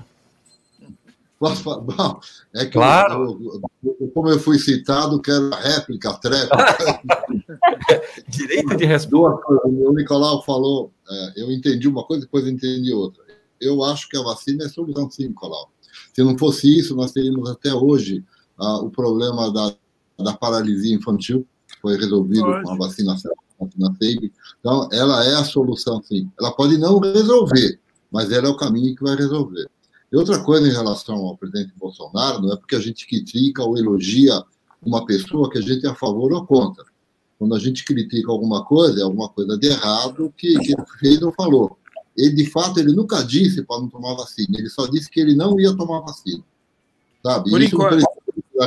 [1.39, 1.79] Posso falar?
[1.79, 2.19] Bom,
[2.53, 3.39] é que claro.
[3.41, 3.62] eu,
[3.99, 7.01] eu, como eu fui citado, quero réplica, tréplica.
[8.27, 9.41] Direito de resposta.
[9.63, 13.23] O Nicolau falou, é, eu entendi uma coisa, depois entendi outra.
[13.60, 15.71] Eu acho que a vacina é solução sim, Nicolau.
[16.14, 18.24] Se não fosse isso, nós teríamos até hoje
[18.58, 19.74] ah, o problema da,
[20.18, 22.64] da paralisia infantil, que foi resolvido Pode.
[22.64, 24.32] com a vacinação, vacina SAVE.
[24.60, 26.30] Então, ela é a solução, sim.
[26.40, 27.80] Ela pode não resolver,
[28.12, 29.70] mas ela é o caminho que vai resolver.
[30.12, 33.78] E outra coisa em relação ao presidente Bolsonaro, não é porque a gente critica ou
[33.78, 34.44] elogia
[34.82, 36.84] uma pessoa que a gente é a favor ou contra.
[37.38, 41.22] Quando a gente critica alguma coisa, é alguma coisa de errado que, que ele fez
[41.22, 41.78] ou falou.
[42.19, 45.34] Ele, de fato, ele nunca disse para não tomar vacina, ele só disse que ele
[45.34, 46.43] não ia tomar vacina.
[47.23, 47.49] Sabe?
[47.49, 48.05] Por enquanto.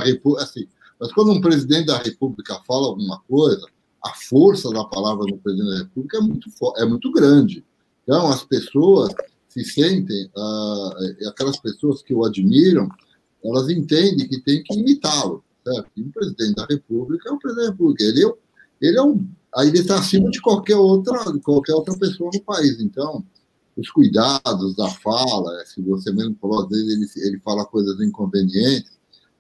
[0.00, 0.66] República, assim,
[0.98, 3.66] mas quando um presidente da República fala alguma coisa,
[4.02, 7.64] a força da palavra do presidente da República é muito, é muito grande.
[8.02, 9.12] Então, as pessoas
[9.48, 12.88] se sentem, uh, aquelas pessoas que o admiram,
[13.44, 15.44] elas entendem que tem que imitá-lo.
[15.64, 15.90] Certo?
[15.96, 18.04] E o presidente da República é o presidente da República.
[18.04, 18.32] Ele, é,
[18.80, 19.28] ele é um.
[19.54, 22.80] Aí ele está acima de qualquer outra, de qualquer outra pessoa no país.
[22.80, 23.22] Então,
[23.76, 28.92] os cuidados da fala, se você mesmo falou, às vezes ele, ele fala coisas inconvenientes,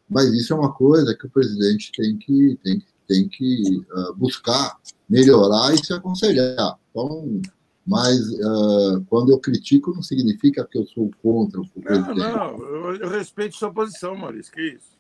[0.08, 4.78] mas isso é uma coisa que o presidente tem que, tem, tem que uh, buscar
[5.08, 6.78] melhorar e se aconselhar.
[6.90, 7.40] Então,
[7.86, 12.18] mas uh, quando eu critico, não significa que eu sou contra o presidente.
[12.18, 14.92] Não, não, eu, eu respeito sua posição, Maurício, que isso.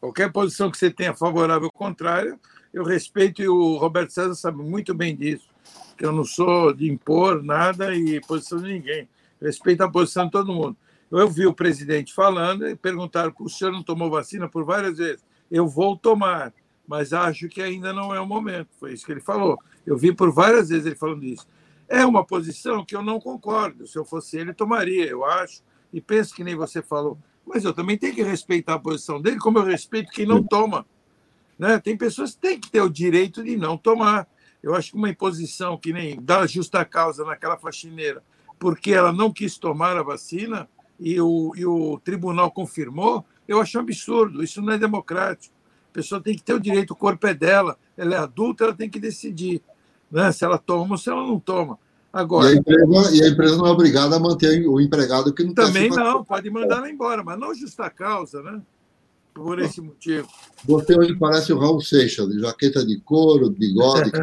[0.00, 2.38] Qualquer posição que você tenha favorável ou contrária,
[2.72, 5.51] eu respeito e o Roberto César sabe muito bem disso
[6.04, 9.08] eu não sou de impor nada e posição de ninguém.
[9.40, 10.76] Respeito a posição de todo mundo.
[11.10, 15.24] Eu vi o presidente falando e perguntaram: o senhor não tomou vacina por várias vezes?
[15.50, 16.52] Eu vou tomar,
[16.86, 18.68] mas acho que ainda não é o momento.
[18.80, 19.58] Foi isso que ele falou.
[19.86, 21.46] Eu vi por várias vezes ele falando isso.
[21.88, 23.86] É uma posição que eu não concordo.
[23.86, 25.62] Se eu fosse ele, tomaria, eu acho.
[25.92, 27.18] E penso que nem você falou.
[27.46, 30.86] Mas eu também tenho que respeitar a posição dele, como eu respeito quem não toma.
[31.58, 31.78] Né?
[31.78, 34.26] Tem pessoas que têm que ter o direito de não tomar.
[34.62, 38.22] Eu acho que uma imposição que nem dá justa causa naquela faxineira,
[38.58, 40.68] porque ela não quis tomar a vacina
[41.00, 44.42] e o, e o tribunal confirmou, eu acho um absurdo.
[44.42, 45.54] Isso não é democrático.
[45.90, 48.74] A pessoa tem que ter o direito, o corpo é dela, ela é adulta, ela
[48.74, 49.60] tem que decidir
[50.10, 51.78] né, se ela toma ou se ela não toma.
[52.12, 55.42] Agora, e, a empresa, e a empresa não é obrigada a manter o empregado que
[55.42, 58.60] não Também não, pode mandar ela embora, mas não justa causa, né?
[59.34, 60.28] Por esse motivo.
[60.64, 64.10] Você hoje parece o Raul Seixas, de jaqueta de couro, bigode.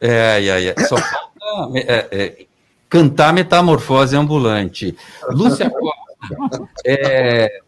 [0.00, 0.74] é, é, é.
[0.86, 1.32] Só falta
[1.74, 2.46] é, é,
[2.88, 4.96] cantar metamorfose ambulante.
[5.30, 7.60] Lúcia Costa, é,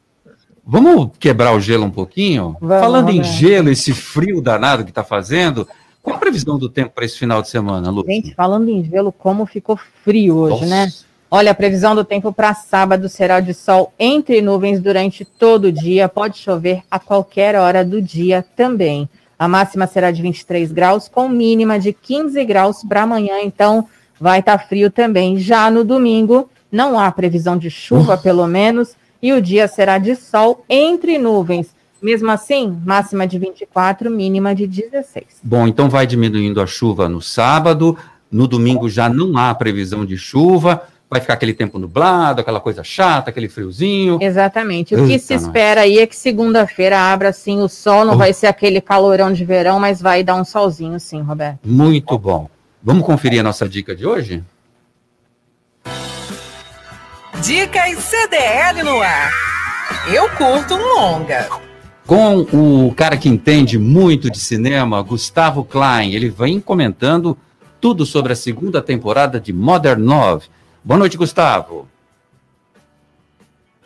[0.64, 2.56] vamos quebrar o gelo um pouquinho?
[2.60, 5.68] Vamos, Falando em gelo, esse frio danado que está fazendo,
[6.02, 8.12] qual a previsão do tempo para esse final de semana, Lúcia?
[8.12, 10.60] Gente, falando em gelo, como ficou frio hoje?
[10.62, 10.66] Nossa.
[10.66, 10.92] né?
[11.36, 15.72] Olha, a previsão do tempo para sábado será de sol entre nuvens durante todo o
[15.72, 16.08] dia.
[16.08, 19.08] Pode chover a qualquer hora do dia também.
[19.36, 23.40] A máxima será de 23 graus, com mínima de 15 graus para amanhã.
[23.42, 23.88] Então,
[24.20, 25.36] vai estar tá frio também.
[25.36, 30.14] Já no domingo, não há previsão de chuva, pelo menos, e o dia será de
[30.14, 31.74] sol entre nuvens.
[32.00, 35.24] Mesmo assim, máxima de 24, mínima de 16.
[35.42, 37.98] Bom, então vai diminuindo a chuva no sábado.
[38.30, 42.82] No domingo já não há previsão de chuva vai ficar aquele tempo nublado, aquela coisa
[42.82, 44.18] chata, aquele friozinho.
[44.20, 44.94] Exatamente.
[44.94, 48.18] O que se espera aí é que segunda-feira abra assim o sol, não oh.
[48.18, 51.60] vai ser aquele calorão de verão, mas vai dar um solzinho sim, Roberto.
[51.64, 52.48] Muito bom.
[52.82, 54.42] Vamos conferir a nossa dica de hoje?
[57.42, 59.32] Dicas CDL no ar.
[60.12, 61.48] Eu curto um longa.
[62.06, 67.36] Com o cara que entende muito de cinema, Gustavo Klein, ele vem comentando
[67.80, 70.46] tudo sobre a segunda temporada de Modern Love
[70.86, 71.88] Boa noite, Gustavo.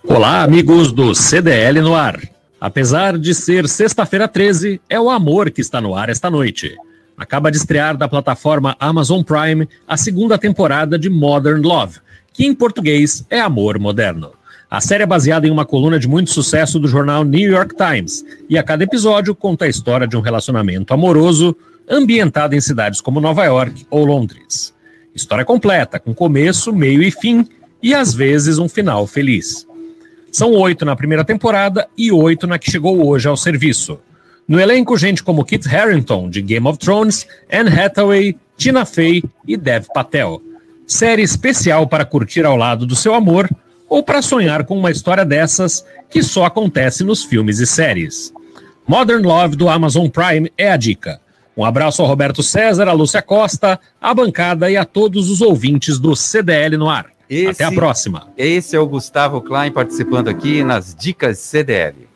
[0.02, 2.20] Olá, amigos do CDL no ar.
[2.60, 6.76] Apesar de ser sexta-feira 13, é o amor que está no ar esta noite.
[7.16, 12.00] Acaba de estrear da plataforma Amazon Prime a segunda temporada de Modern Love,
[12.32, 14.32] que em português é Amor Moderno.
[14.68, 18.24] A série é baseada em uma coluna de muito sucesso do jornal New York Times,
[18.50, 21.56] e a cada episódio conta a história de um relacionamento amoroso
[21.88, 24.76] ambientado em cidades como Nova York ou Londres.
[25.18, 27.44] História completa, com começo, meio e fim,
[27.82, 29.66] e às vezes um final feliz.
[30.30, 33.98] São oito na primeira temporada e oito na que chegou hoje ao serviço.
[34.46, 39.56] No elenco, gente como Kit Harington, de Game of Thrones, Anne Hathaway, Tina Fey e
[39.56, 40.40] Dev Patel.
[40.86, 43.50] Série especial para curtir ao lado do seu amor
[43.88, 48.32] ou para sonhar com uma história dessas que só acontece nos filmes e séries.
[48.86, 51.20] Modern Love do Amazon Prime é a dica.
[51.58, 55.98] Um abraço ao Roberto César, a Lúcia Costa, à bancada e a todos os ouvintes
[55.98, 57.06] do CDL no ar.
[57.28, 58.28] Esse, Até a próxima.
[58.38, 62.07] Esse é o Gustavo Klein participando aqui nas Dicas CDL.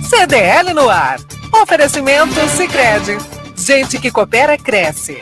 [0.09, 1.19] CDL no ar.
[1.53, 3.19] Oferecimento Sicredi
[3.59, 5.19] Gente que coopera, cresce.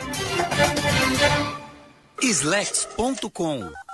[2.21, 3.71] Slex.com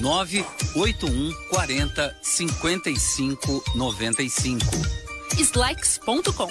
[0.00, 4.62] 981 40 55 95.
[5.38, 6.50] Slacks.com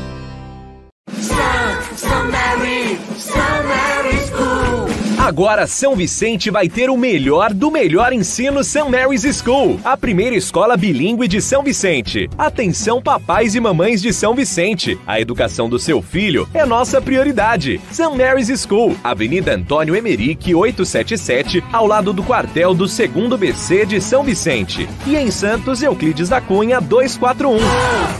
[5.31, 8.83] Agora São Vicente vai ter o melhor do melhor ensino St.
[8.89, 12.29] Mary's School, a primeira escola bilíngue de São Vicente.
[12.37, 17.79] Atenção papais e mamães de São Vicente, a educação do seu filho é nossa prioridade.
[17.89, 18.13] St.
[18.13, 24.23] Mary's School, Avenida Antônio Emerick 877, ao lado do quartel do 2 BC de São
[24.23, 24.85] Vicente.
[25.07, 27.53] E em Santos, Euclides da Cunha 241.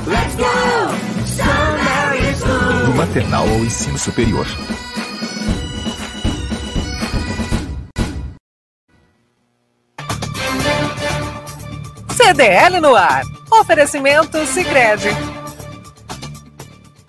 [0.07, 1.25] Let's go!
[1.25, 1.43] St.
[1.43, 2.85] Mary's School.
[2.85, 4.47] Do maternal ao ensino superior.
[12.31, 13.23] CDL no ar.
[13.51, 15.09] Oferecimento Sicredi.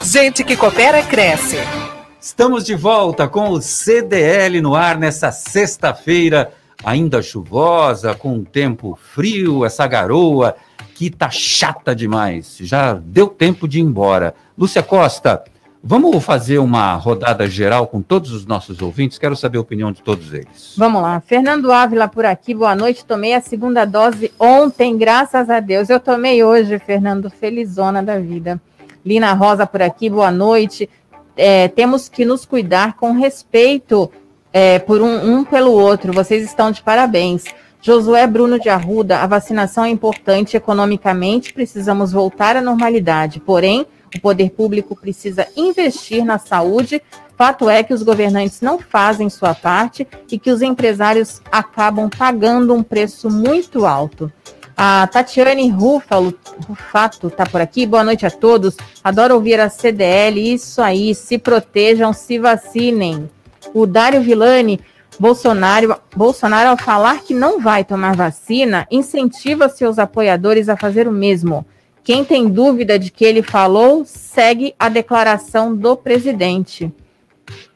[0.03, 1.59] Gente que coopera cresce.
[2.21, 8.99] Estamos de volta com o CDL no ar nessa sexta-feira, ainda chuvosa, com um tempo
[9.15, 10.57] frio, essa garoa
[10.93, 12.57] que tá chata demais.
[12.59, 14.35] Já deu tempo de ir embora.
[14.59, 15.45] Lúcia Costa,
[15.85, 19.19] Vamos fazer uma rodada geral com todos os nossos ouvintes?
[19.19, 20.75] Quero saber a opinião de todos eles.
[20.77, 21.19] Vamos lá.
[21.19, 23.05] Fernando Ávila por aqui, boa noite.
[23.05, 25.91] Tomei a segunda dose ontem, graças a Deus.
[25.91, 28.63] Eu tomei hoje, Fernando, felizona da vida.
[29.05, 30.89] Lina Rosa por aqui, boa noite.
[31.37, 34.09] É, temos que nos cuidar com respeito
[34.53, 36.13] é, por um, um pelo outro.
[36.13, 37.45] Vocês estão de parabéns.
[37.81, 43.41] Josué Bruno de Arruda, a vacinação é importante economicamente, precisamos voltar à normalidade.
[43.41, 47.03] Porém, o poder público precisa investir na saúde.
[47.37, 52.75] Fato é que os governantes não fazem sua parte e que os empresários acabam pagando
[52.75, 54.31] um preço muito alto.
[54.77, 56.35] A Tatiane Rufalo,
[56.67, 57.87] Rufato está por aqui.
[57.87, 58.77] Boa noite a todos.
[59.05, 60.53] Adoro ouvir a CDL.
[60.53, 63.31] Isso aí, se protejam, se vacinem.
[63.75, 64.81] O Dário Villani,
[65.19, 71.13] Bolsonaro, Bolsonaro, ao falar que não vai tomar vacina, incentiva seus apoiadores a fazer o
[71.13, 71.65] mesmo.
[72.05, 76.93] Quem tem dúvida de que ele falou, segue a declaração do presidente.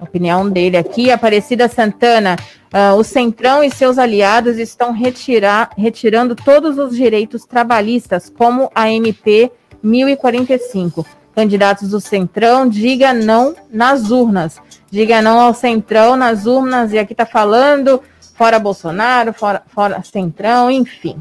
[0.01, 2.37] opinião dele aqui, Aparecida Santana,
[2.74, 8.91] uh, o Centrão e seus aliados estão retirar, retirando todos os direitos trabalhistas, como a
[8.91, 9.51] MP
[9.83, 11.07] 1045.
[11.35, 14.59] Candidatos do Centrão, diga não nas urnas.
[14.91, 16.93] Diga não ao Centrão nas urnas.
[16.93, 18.03] E aqui está falando
[18.35, 21.16] fora Bolsonaro, fora, fora Centrão, enfim.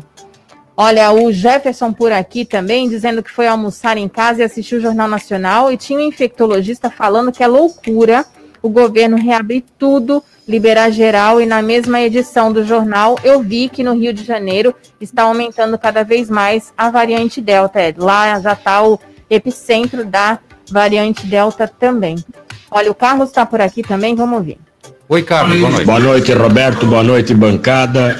[0.78, 4.82] Olha, o Jefferson por aqui também, dizendo que foi almoçar em casa e assistiu o
[4.82, 8.26] Jornal Nacional e tinha um infectologista falando que é loucura
[8.62, 13.84] o governo reabrir tudo, liberar geral e na mesma edição do jornal eu vi que
[13.84, 17.80] no Rio de Janeiro está aumentando cada vez mais a variante Delta.
[17.80, 19.00] É, lá já está o
[19.30, 22.16] epicentro da variante Delta também.
[22.70, 24.58] Olha, o Carlos está por aqui também, vamos ouvir.
[25.08, 25.86] Oi, Carlos, boa noite.
[25.86, 28.18] Boa noite, Roberto, boa noite, bancada.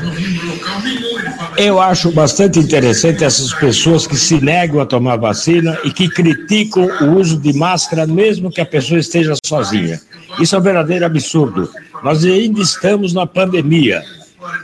[1.58, 6.86] Eu acho bastante interessante essas pessoas que se negam a tomar vacina e que criticam
[7.02, 10.00] o uso de máscara, mesmo que a pessoa esteja sozinha.
[10.40, 11.70] Isso é um verdadeiro absurdo.
[12.04, 14.04] Nós ainda estamos na pandemia.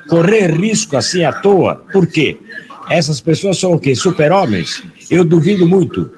[0.10, 2.38] Correr risco assim à toa, por quê?
[2.89, 3.96] Essas pessoas são o quê?
[3.96, 4.84] Super-homens?
[5.10, 6.12] Eu duvido muito.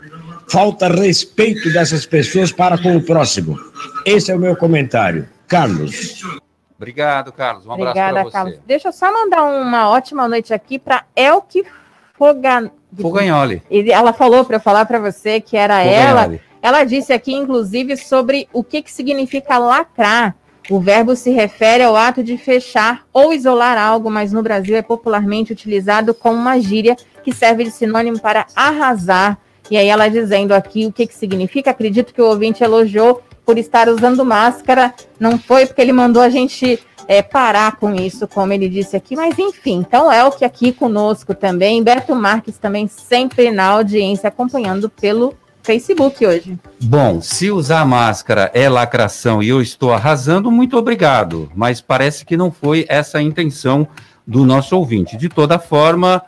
[0.49, 3.59] Falta respeito dessas pessoas para com o próximo.
[4.05, 5.27] Esse é o meu comentário.
[5.47, 6.23] Carlos.
[6.83, 7.65] Obrigado, Carlos.
[7.65, 8.31] Um abraço Obrigada, para você.
[8.31, 8.59] Carlos.
[8.65, 11.65] Deixa eu só mandar uma ótima noite aqui para Elke
[12.17, 12.69] Fogan...
[12.99, 13.63] Fogagnoli.
[13.71, 16.35] E Ela falou para eu falar para você que era Fogagnoli.
[16.35, 16.39] ela.
[16.61, 20.35] Ela disse aqui, inclusive, sobre o que, que significa lacrar.
[20.69, 24.81] O verbo se refere ao ato de fechar ou isolar algo, mas no Brasil é
[24.81, 29.37] popularmente utilizado como uma gíria que serve de sinônimo para arrasar.
[29.69, 31.71] E aí ela dizendo aqui o que, que significa.
[31.71, 34.93] Acredito que o ouvinte elogiou por estar usando máscara.
[35.19, 39.15] Não foi porque ele mandou a gente é, parar com isso, como ele disse aqui.
[39.15, 41.83] Mas enfim, então é o que aqui conosco também.
[41.83, 46.59] Beto Marques também sempre na audiência, acompanhando pelo Facebook hoje.
[46.81, 51.49] Bom, se usar máscara é lacração e eu estou arrasando, muito obrigado.
[51.55, 53.87] Mas parece que não foi essa a intenção
[54.27, 55.17] do nosso ouvinte.
[55.17, 56.21] De toda forma,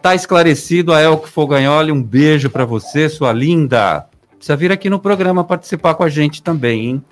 [0.00, 1.90] tá esclarecido a Elke Fogagnoli.
[1.90, 4.06] Um beijo para você, sua linda.
[4.38, 7.04] Precisa vir aqui no programa participar com a gente também, hein?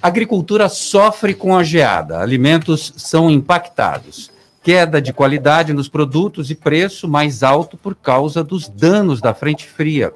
[0.00, 4.30] Agricultura sofre com a geada, alimentos são impactados.
[4.62, 9.66] Queda de qualidade nos produtos e preço mais alto por causa dos danos da frente
[9.66, 10.12] fria.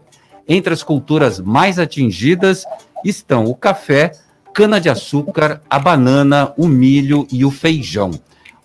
[0.47, 2.64] Entre as culturas mais atingidas
[3.05, 4.12] estão o café,
[4.55, 8.12] cana-de-açúcar, a banana, o milho e o feijão.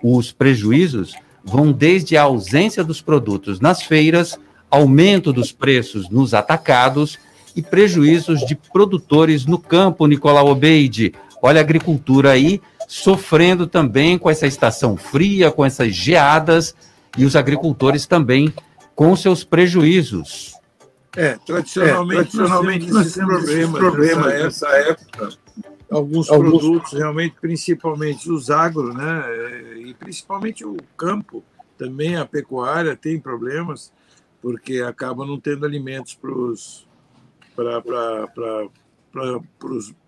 [0.02, 7.18] Os prejuízos vão desde a ausência dos produtos nas feiras, aumento dos preços nos atacados
[7.56, 11.14] e prejuízos de produtores no campo, Nicolau Obeide.
[11.41, 16.76] Olha a agricultura aí sofrendo também com essa estação fria, com essas geadas,
[17.18, 18.54] e os agricultores também
[18.95, 20.54] com seus prejuízos.
[21.16, 25.30] É, tradicionalmente, tradicionalmente nós temos problemas, problemas nessa época.
[25.91, 29.24] Alguns, Alguns- produtos, realmente, principalmente os agro, né?
[29.78, 31.43] E principalmente o campo,
[31.78, 33.91] também a pecuária tem problemas,
[34.41, 36.32] porque acaba não tendo alimentos para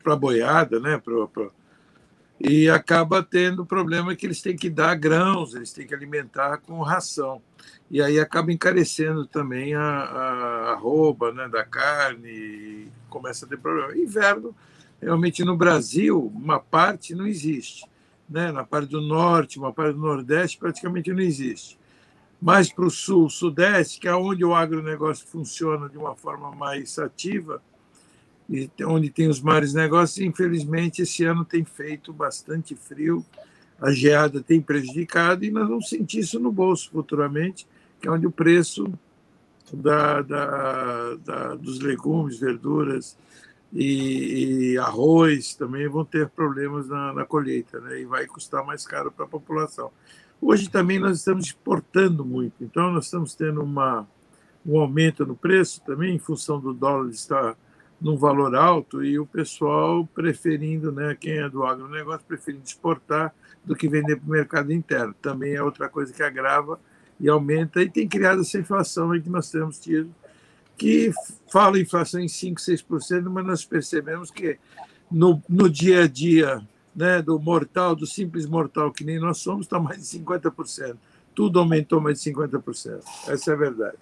[0.06, 0.98] a boiada, né?
[0.98, 1.50] Pra, pra-
[2.40, 6.82] e acaba tendo problema que eles têm que dar grãos, eles têm que alimentar com
[6.82, 7.42] ração.
[7.90, 13.98] E aí acaba encarecendo também a, a, arroba né, da carne, começa a ter problema.
[13.98, 14.54] Inverno,
[15.02, 17.86] realmente no Brasil, uma parte não existe.
[18.30, 18.52] Né?
[18.52, 21.78] Na parte do norte, uma parte do nordeste, praticamente não existe.
[22.42, 27.00] Mais para o sul, sudeste, que é onde o agronegócio funciona de uma forma mais
[27.00, 27.62] ativa,
[28.50, 33.26] e onde tem os mares negócios, infelizmente esse ano tem feito bastante frio,
[33.82, 37.68] a geada tem prejudicado e nós vamos sentir isso no bolso futuramente,
[38.00, 38.88] que é onde o preço
[39.74, 43.18] da, da- da- dos legumes, verduras
[43.74, 48.00] e, e arroz também vão ter problemas na, na colheita, né?
[48.00, 49.92] e vai custar mais caro para a população.
[50.42, 54.08] Hoje também nós estamos exportando muito, então nós estamos tendo uma,
[54.66, 57.58] um aumento no preço também, em função do dólar estar
[58.00, 63.34] num valor alto e o pessoal preferindo, né, quem é do agronegócio, preferindo exportar
[63.64, 65.16] do que vender para o mercado interno.
[65.22, 66.80] Também é outra coisa que agrava
[67.20, 70.14] e aumenta e tem criado essa inflação aí que nós temos tido,
[70.78, 71.12] que
[71.52, 74.60] fala inflação em 5%, 6%, mas nós percebemos que
[75.10, 76.62] no, no dia a dia
[76.96, 80.96] né, do mortal, do simples mortal que nem nós somos, está mais de 50%.
[81.34, 83.02] Tudo aumentou mais de 50%.
[83.28, 83.98] Essa é a verdade.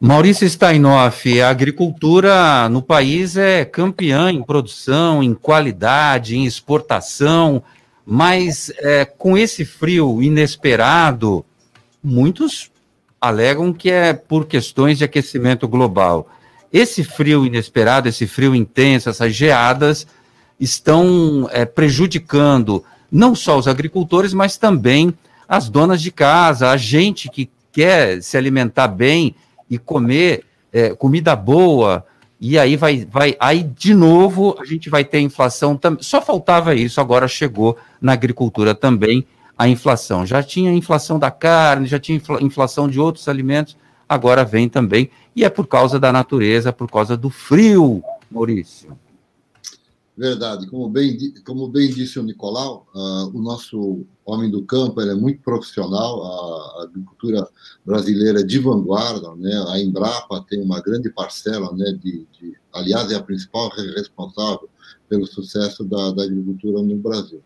[0.00, 7.62] Maurício Steinoff, a agricultura no país é campeã em produção, em qualidade, em exportação,
[8.06, 11.44] mas é, com esse frio inesperado,
[12.02, 12.70] muitos
[13.20, 16.30] alegam que é por questões de aquecimento global.
[16.72, 20.06] Esse frio inesperado, esse frio intenso, essas geadas
[20.58, 25.14] estão é, prejudicando não só os agricultores, mas também
[25.48, 29.34] as donas de casa, a gente que quer se alimentar bem
[29.70, 32.04] e comer é, comida boa,
[32.40, 36.02] E aí vai, vai, aí de novo a gente vai ter inflação também.
[36.02, 40.24] Só faltava isso, agora chegou na agricultura também a inflação.
[40.24, 43.76] Já tinha inflação da carne, já tinha inflação de outros alimentos,
[44.08, 45.10] agora vem também.
[45.34, 48.96] E é por causa da natureza, por causa do frio, Maurício.
[50.18, 50.66] Verdade.
[50.66, 51.16] Como bem,
[51.46, 56.82] como bem disse o Nicolau, uh, o nosso homem do campo é muito profissional, a,
[56.82, 57.48] agricultura
[57.86, 59.64] brasileira é de vanguarda, né?
[59.68, 64.68] a Embrapa tem uma grande parcela, né, de, de aliás, é a principal responsável
[65.08, 67.40] pelo sucesso da, da agricultura no Brasil.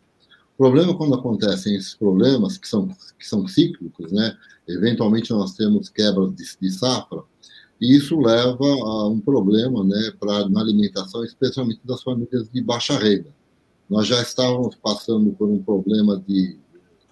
[0.55, 4.35] O problema quando acontecem esses problemas, que são, que são cíclicos, né?
[4.67, 7.23] eventualmente nós temos quebras de, de safra,
[7.83, 12.97] e isso leva a um problema né, pra, na alimentação, especialmente das famílias de baixa
[12.97, 13.27] renda.
[13.91, 16.57] Nós já estávamos passando por um problema de.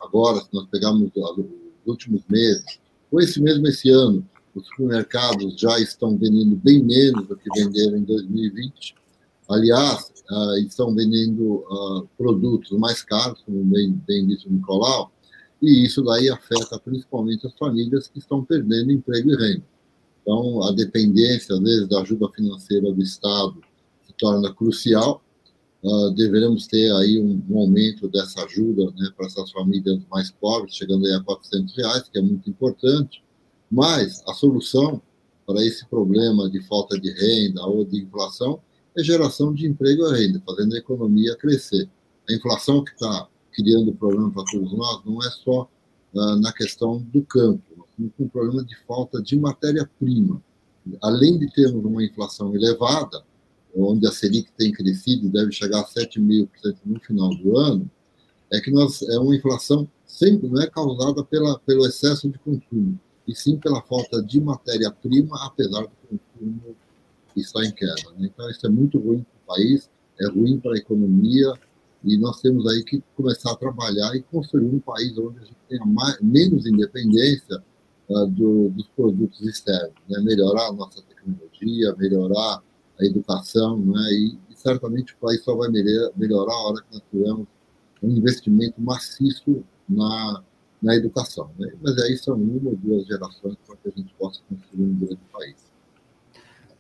[0.00, 1.44] Agora, se nós pegarmos os
[1.84, 2.78] últimos meses,
[3.10, 7.98] ou esse mesmo esse ano, os supermercados já estão vendendo bem menos do que venderam
[7.98, 8.94] em 2020.
[9.48, 10.12] Aliás,
[10.64, 11.64] estão vendendo
[12.16, 15.10] produtos mais caros, como bem, bem disse o Nicolau,
[15.60, 19.79] e isso daí afeta principalmente as famílias que estão perdendo emprego e renda.
[20.22, 23.56] Então, a dependência, às vezes, da ajuda financeira do Estado
[24.06, 25.22] se torna crucial.
[25.82, 30.74] Uh, deveremos ter aí um, um, aumento dessa ajuda né, para essas famílias mais pobres,
[30.74, 33.22] chegando aí a 400 reais, que é muito importante.
[33.70, 35.00] Mas a solução
[35.46, 38.60] para esse problema de falta de renda ou de inflação
[38.96, 41.88] é geração de emprego e renda, fazendo a economia crescer.
[42.28, 45.68] A inflação que está criando problema para todos nós não é só
[46.14, 47.62] uh, na questão do campo,
[48.16, 50.42] com problema de falta de matéria-prima.
[51.02, 53.22] Além de termos uma inflação elevada,
[53.76, 57.90] onde a Selic tem crescido deve chegar a 7,5% no final do ano,
[58.52, 62.98] é que nós é uma inflação sempre não é causada pela, pelo excesso de consumo,
[63.26, 66.76] e sim pela falta de matéria-prima, apesar do consumo
[67.36, 68.10] estar em queda.
[68.18, 68.30] Né?
[68.32, 69.88] Então, isso é muito ruim para o país,
[70.20, 71.52] é ruim para a economia,
[72.02, 75.56] e nós temos aí que começar a trabalhar e construir um país onde a gente
[75.68, 77.62] tenha mais, menos independência
[78.10, 80.20] uh, do, dos produtos externos, né?
[80.20, 82.62] melhorar a nossa tecnologia, melhorar
[83.00, 84.00] a educação, né?
[84.12, 87.46] e, e certamente o país só vai melhorar, melhorar a hora que nós tivermos
[88.02, 90.42] um investimento maciço na,
[90.82, 91.50] na educação.
[91.58, 91.72] Né?
[91.82, 95.20] Mas aí são uma ou duas gerações para que a gente possa construir um grande
[95.32, 95.70] país.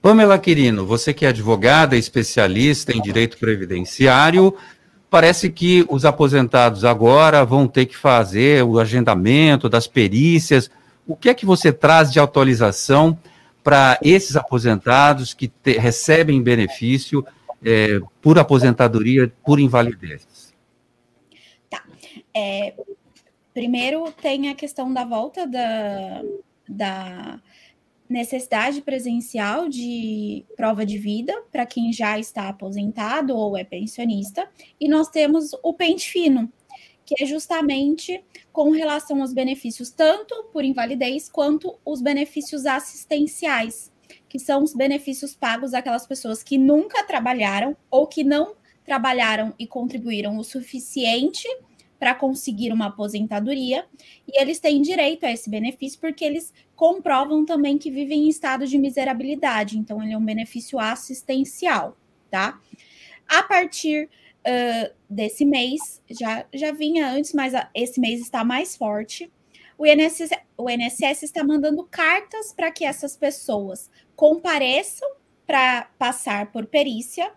[0.02, 4.54] Pamela Quirino, você que é advogada, especialista em direito previdenciário,
[5.10, 10.70] parece que os aposentados agora vão ter que fazer o agendamento das perícias.
[11.10, 13.18] O que é que você traz de atualização
[13.64, 17.26] para esses aposentados que te, recebem benefício
[17.64, 20.54] é, por aposentadoria por invalidez?
[21.68, 21.82] Tá.
[22.32, 22.74] É,
[23.52, 26.22] primeiro tem a questão da volta da,
[26.68, 27.40] da
[28.08, 34.48] necessidade presencial de prova de vida para quem já está aposentado ou é pensionista,
[34.80, 36.52] e nós temos o pente fino,
[37.10, 43.90] que é justamente com relação aos benefícios tanto por invalidez quanto os benefícios assistenciais,
[44.28, 48.54] que são os benefícios pagos àquelas pessoas que nunca trabalharam ou que não
[48.84, 51.48] trabalharam e contribuíram o suficiente
[51.98, 53.84] para conseguir uma aposentadoria,
[54.26, 58.68] e eles têm direito a esse benefício porque eles comprovam também que vivem em estado
[58.68, 61.96] de miserabilidade, então ele é um benefício assistencial,
[62.30, 62.58] tá?
[63.28, 64.08] A partir
[64.46, 69.30] uh, desse mês, já, já vinha antes, mas esse mês está mais forte.
[69.78, 75.08] O INSS, o INSS está mandando cartas para que essas pessoas compareçam
[75.46, 77.32] para passar por perícia,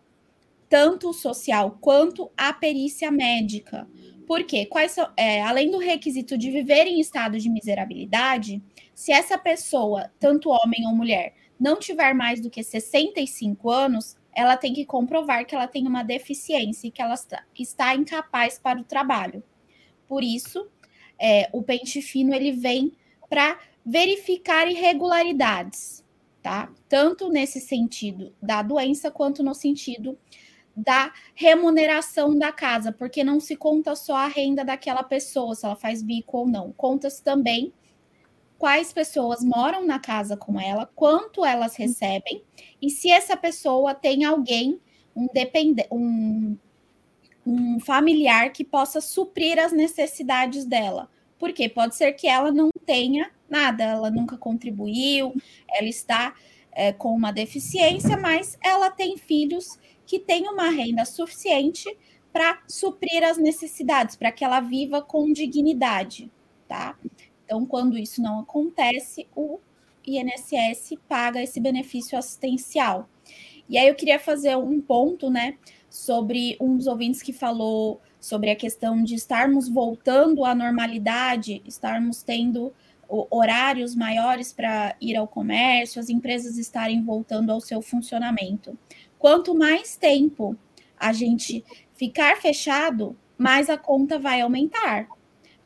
[0.68, 3.88] tanto social quanto a perícia médica.
[4.28, 4.66] Por quê?
[4.66, 8.62] Quais são, é, além do requisito de viver em estado de miserabilidade,
[8.94, 14.58] se essa pessoa, tanto homem ou mulher, não tiver mais do que 65 anos, ela
[14.58, 17.16] tem que comprovar que ela tem uma deficiência e que ela
[17.56, 19.44] está incapaz para o trabalho.
[20.08, 20.68] Por isso,
[21.20, 22.94] é, o pente fino ele vem
[23.30, 26.04] para verificar irregularidades,
[26.42, 26.72] tá?
[26.88, 30.18] Tanto nesse sentido da doença quanto no sentido
[30.76, 35.76] da remuneração da casa, porque não se conta só a renda daquela pessoa, se ela
[35.76, 36.72] faz bico ou não.
[36.74, 37.72] Conta-se também
[38.64, 42.42] quais pessoas moram na casa com ela, quanto elas recebem,
[42.82, 44.80] e se essa pessoa tem alguém,
[45.14, 45.86] um, depend...
[45.92, 46.56] um,
[47.46, 51.10] um familiar que possa suprir as necessidades dela.
[51.38, 55.36] Porque pode ser que ela não tenha nada, ela nunca contribuiu,
[55.68, 56.34] ela está
[56.72, 61.94] é, com uma deficiência, mas ela tem filhos que tenha uma renda suficiente
[62.32, 66.32] para suprir as necessidades, para que ela viva com dignidade,
[66.66, 66.98] tá?
[67.46, 69.60] Então, quando isso não acontece, o
[70.06, 73.08] INSS paga esse benefício assistencial.
[73.70, 75.58] E aí eu queria fazer um ponto, né,
[75.90, 82.24] sobre um dos ouvintes que falou sobre a questão de estarmos voltando à normalidade, estarmos
[82.24, 82.74] tendo
[83.08, 88.78] horários maiores para ir ao comércio, as empresas estarem voltando ao seu funcionamento.
[89.20, 90.58] Quanto mais tempo
[90.98, 91.64] a gente
[91.94, 95.08] ficar fechado, mais a conta vai aumentar.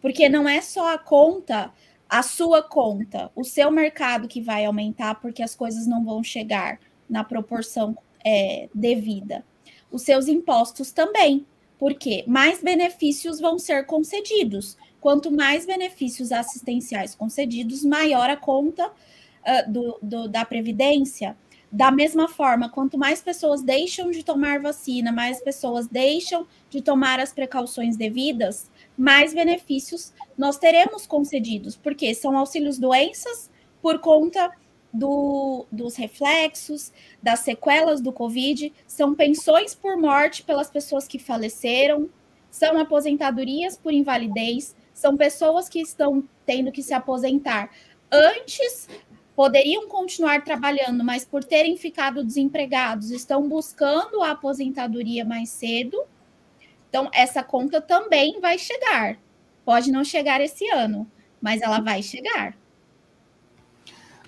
[0.02, 1.72] Porque não é só a conta,
[2.10, 6.80] a sua conta, o seu mercado que vai aumentar, porque as coisas não vão chegar
[7.10, 9.44] na proporção é, devida.
[9.92, 11.46] Os seus impostos também
[11.78, 14.78] porque mais benefícios vão ser concedidos.
[15.00, 21.38] Quanto mais benefícios assistenciais concedidos, maior a conta uh, do, do, da Previdência.
[21.72, 27.20] Da mesma forma, quanto mais pessoas deixam de tomar vacina, mais pessoas deixam de tomar
[27.20, 33.50] as precauções devidas, mais benefícios nós teremos concedidos, porque são auxílios doenças
[33.82, 34.52] por conta
[34.92, 36.92] do, dos reflexos,
[37.22, 42.10] das sequelas do Covid, são pensões por morte pelas pessoas que faleceram,
[42.50, 47.70] são aposentadorias por invalidez, são pessoas que estão tendo que se aposentar
[48.12, 48.88] antes
[49.36, 55.96] poderiam continuar trabalhando, mas por terem ficado desempregados, estão buscando a aposentadoria mais cedo.
[56.90, 59.18] Então, essa conta também vai chegar.
[59.66, 61.10] Pode não chegar esse ano,
[61.42, 62.56] mas ela vai chegar.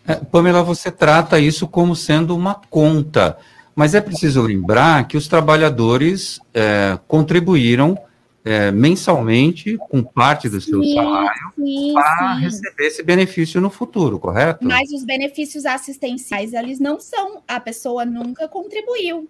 [0.07, 3.37] É, Pamela, você trata isso como sendo uma conta,
[3.75, 7.97] mas é preciso lembrar que os trabalhadores é, contribuíram
[8.43, 12.41] é, mensalmente com parte do seu sim, salário sim, para sim.
[12.41, 14.65] receber esse benefício no futuro, correto?
[14.65, 19.29] Mas os benefícios assistenciais, eles não são, a pessoa nunca contribuiu.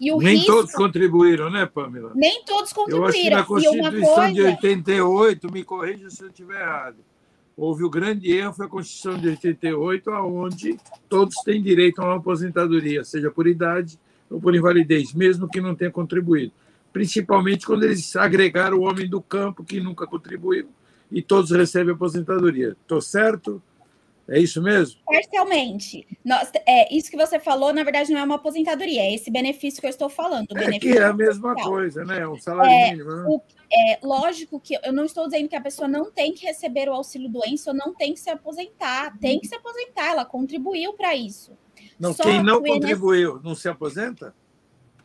[0.00, 2.12] Nem risco, todos contribuíram, né, Pamela?
[2.14, 3.04] Nem todos contribuíram.
[3.04, 4.32] Eu acho que na Constituição coisa...
[4.32, 6.96] de 88, me corrija se eu estiver errado,
[7.56, 10.78] houve o grande erro, foi a Constituição de 88, onde
[11.08, 13.98] todos têm direito a uma aposentadoria, seja por idade
[14.30, 16.52] ou por invalidez, mesmo que não tenha contribuído.
[16.92, 20.68] Principalmente quando eles agregaram o homem do campo, que nunca contribuiu,
[21.10, 22.76] e todos recebem aposentadoria.
[22.80, 23.62] Estou certo?
[24.28, 25.00] É isso mesmo?
[25.06, 26.06] Parcialmente.
[26.22, 29.80] Nós, é, isso que você falou, na verdade, não é uma aposentadoria, é esse benefício
[29.80, 30.46] que eu estou falando.
[30.54, 32.20] É que é a mesma coisa, né?
[32.20, 33.10] É um salário é, mínimo.
[33.10, 33.24] Né?
[33.26, 33.40] O,
[33.72, 36.92] é lógico que eu não estou dizendo que a pessoa não tem que receber o
[36.92, 39.18] auxílio doença ou não tem que se aposentar.
[39.18, 41.56] Tem que se aposentar, ela contribuiu para isso.
[41.98, 44.34] Não, Só quem não contribuiu não se aposenta?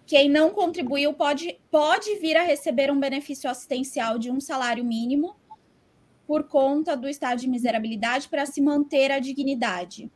[0.05, 5.33] Quem não contribuiu pode, pode vir a receber um benefício assistencial de um salário mínimo
[6.25, 10.11] por conta do estado de miserabilidade para se manter a dignidade.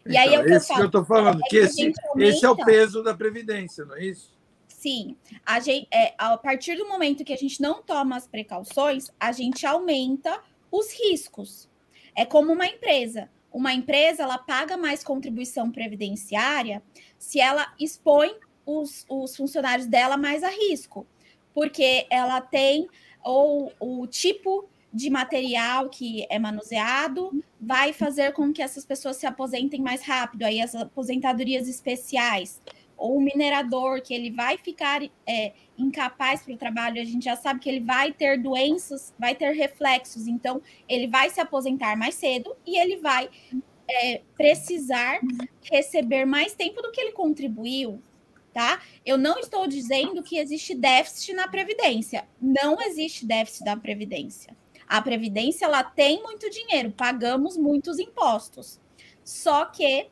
[0.00, 1.92] Então, e aí é o que eu, falo, que eu tô falando, é que, esse,
[2.18, 4.36] esse é o peso da Previdência, não é isso?
[4.68, 9.10] Sim, a, gente, é, a partir do momento que a gente não toma as precauções,
[9.18, 10.40] a gente aumenta
[10.70, 11.68] os riscos.
[12.14, 13.28] É como uma empresa.
[13.52, 16.82] Uma empresa ela paga mais contribuição previdenciária
[17.18, 21.06] se ela expõe os, os funcionários dela mais a risco,
[21.54, 22.86] porque ela tem
[23.26, 29.26] ou o tipo de material que é manuseado vai fazer com que essas pessoas se
[29.26, 30.44] aposentem mais rápido.
[30.44, 32.62] Aí as aposentadorias especiais
[32.96, 37.36] ou o minerador que ele vai ficar é, incapaz para o trabalho, a gente já
[37.36, 42.14] sabe que ele vai ter doenças, vai ter reflexos, então ele vai se aposentar mais
[42.14, 43.28] cedo e ele vai
[43.90, 45.20] é, precisar
[45.70, 48.00] receber mais tempo do que ele contribuiu
[48.56, 48.80] tá?
[49.04, 52.26] Eu não estou dizendo que existe déficit na previdência.
[52.40, 54.56] Não existe déficit na previdência.
[54.88, 58.80] A previdência ela tem muito dinheiro, pagamos muitos impostos.
[59.22, 60.08] Só que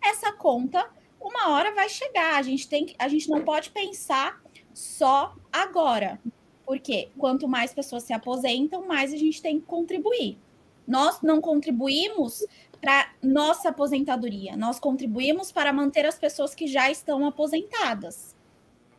[0.00, 0.88] essa conta
[1.20, 2.36] uma hora vai chegar.
[2.36, 4.40] A gente tem a gente não pode pensar
[4.72, 6.20] só agora.
[6.64, 10.38] Porque quanto mais pessoas se aposentam, mais a gente tem que contribuir.
[10.86, 12.46] Nós não contribuímos
[12.80, 14.56] para nossa aposentadoria.
[14.56, 18.36] Nós contribuímos para manter as pessoas que já estão aposentadas.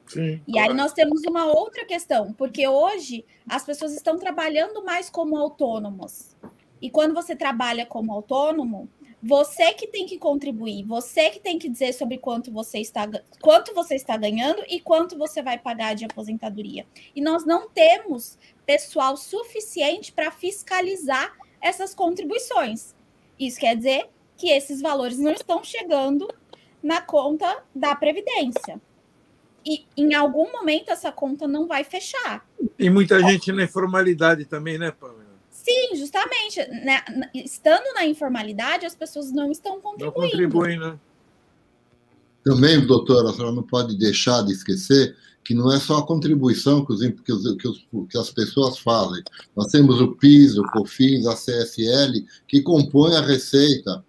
[0.07, 5.09] Sim, e aí nós temos uma outra questão, porque hoje as pessoas estão trabalhando mais
[5.09, 6.35] como autônomos.
[6.81, 8.89] E quando você trabalha como autônomo,
[9.21, 13.07] você que tem que contribuir, você que tem que dizer sobre quanto você está,
[13.41, 16.87] quanto você está ganhando e quanto você vai pagar de aposentadoria.
[17.13, 22.95] E nós não temos pessoal suficiente para fiscalizar essas contribuições.
[23.39, 26.27] Isso quer dizer que esses valores não estão chegando
[26.83, 28.81] na conta da Previdência.
[29.65, 32.45] E em algum momento essa conta não vai fechar.
[32.77, 35.29] E muita gente na informalidade também, né, Pamela?
[35.51, 36.59] Sim, justamente.
[36.69, 37.01] Né?
[37.33, 40.05] Estando na informalidade, as pessoas não estão contribuindo.
[40.05, 40.97] Não contribuem, né?
[42.43, 46.85] Também, doutora, a senhora não pode deixar de esquecer que não é só a contribuição
[46.85, 49.23] que, os, que, os, que, os, que, as pessoas fazem.
[49.55, 54.03] Nós temos o PIS, o COFINS, a CSL, que compõem a receita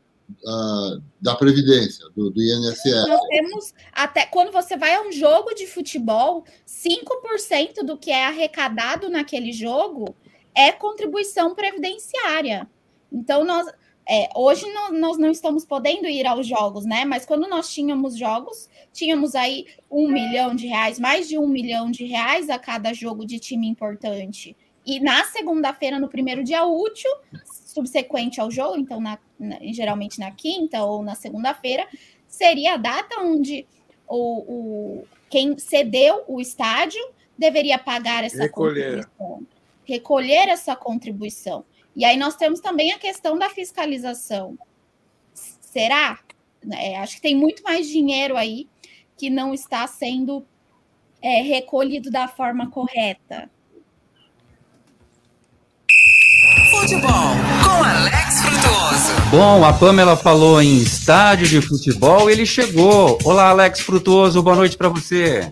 [0.44, 3.08] uh, da Previdência, do, do INSS.
[3.08, 8.26] Nós temos, até quando você vai a um jogo de futebol, 5% do que é
[8.26, 10.14] arrecadado naquele jogo
[10.54, 12.68] é contribuição previdenciária.
[13.12, 13.66] Então, nós,
[14.12, 17.04] é, hoje nós, nós, não estamos podendo ir aos jogos, né?
[17.04, 21.88] Mas quando nós tínhamos jogos, tínhamos aí um milhão de reais, mais de um milhão
[21.92, 24.56] de reais a cada jogo de time importante.
[24.84, 27.08] E na segunda-feira, no primeiro dia útil,
[27.44, 31.86] subsequente ao jogo, então na, na, geralmente na quinta ou na segunda-feira,
[32.26, 33.64] seria a data onde
[34.08, 37.00] o, o, quem cedeu o estádio
[37.38, 39.06] deveria pagar essa Recolher.
[39.06, 39.46] contribuição.
[39.84, 41.64] Recolher essa contribuição.
[41.94, 44.58] E aí nós temos também a questão da fiscalização.
[45.60, 46.18] Será?
[46.72, 48.68] É, acho que tem muito mais dinheiro aí
[49.16, 50.44] que não está sendo
[51.22, 53.50] é, recolhido da forma correta.
[56.70, 57.10] Futebol
[57.62, 59.30] com Alex Frutuoso.
[59.30, 63.18] Bom, a Pamela falou em estádio de futebol, ele chegou.
[63.24, 65.50] Olá, Alex Frutuoso, boa noite para você.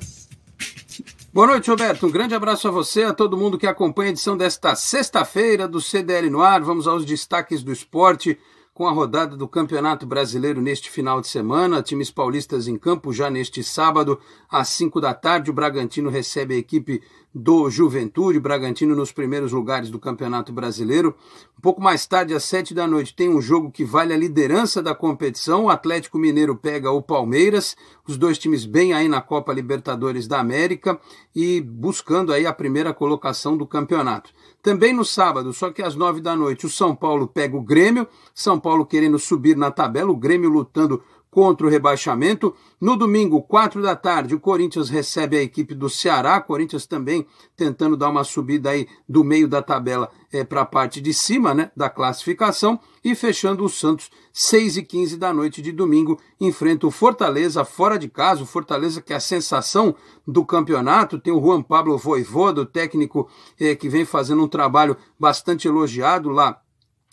[1.39, 2.05] Boa noite, Roberto.
[2.05, 5.81] Um grande abraço a você, a todo mundo que acompanha a edição desta sexta-feira do
[5.81, 6.61] CDL no ar.
[6.61, 8.37] Vamos aos destaques do esporte
[8.79, 11.83] com a rodada do Campeonato Brasileiro neste final de semana.
[11.83, 15.51] Times paulistas em campo já neste sábado, às 5 da tarde.
[15.51, 17.03] O Bragantino recebe a equipe
[17.35, 21.15] do Juventude, Bragantino nos primeiros lugares do Campeonato Brasileiro.
[21.59, 24.81] Um pouco mais tarde, às sete da noite, tem um jogo que vale a liderança
[24.81, 25.65] da competição.
[25.65, 27.77] O Atlético Mineiro pega o Palmeiras,
[28.07, 31.01] os dois times bem aí na Copa Libertadores da América
[31.35, 34.31] e buscando aí a primeira colocação do campeonato.
[34.69, 38.07] Também no sábado, só que às nove da noite, o São Paulo pega o Grêmio,
[38.35, 42.55] São Paulo querendo subir na tabela, o Grêmio lutando contra o rebaixamento.
[42.81, 46.41] No domingo, quatro da tarde, o Corinthians recebe a equipe do Ceará.
[46.41, 47.27] Corinthians também
[47.57, 51.55] tentando dar uma subida aí do meio da tabela é, para a parte de cima
[51.55, 52.79] né, da classificação.
[53.05, 57.99] E fechando o Santos, 6 e 15 da noite de domingo, enfrenta o Fortaleza fora
[57.99, 58.43] de casa.
[58.43, 59.95] O Fortaleza que é a sensação
[60.27, 61.19] do campeonato.
[61.19, 66.31] Tem o Juan Pablo Voivoda, o técnico é, que vem fazendo um trabalho bastante elogiado
[66.31, 66.61] lá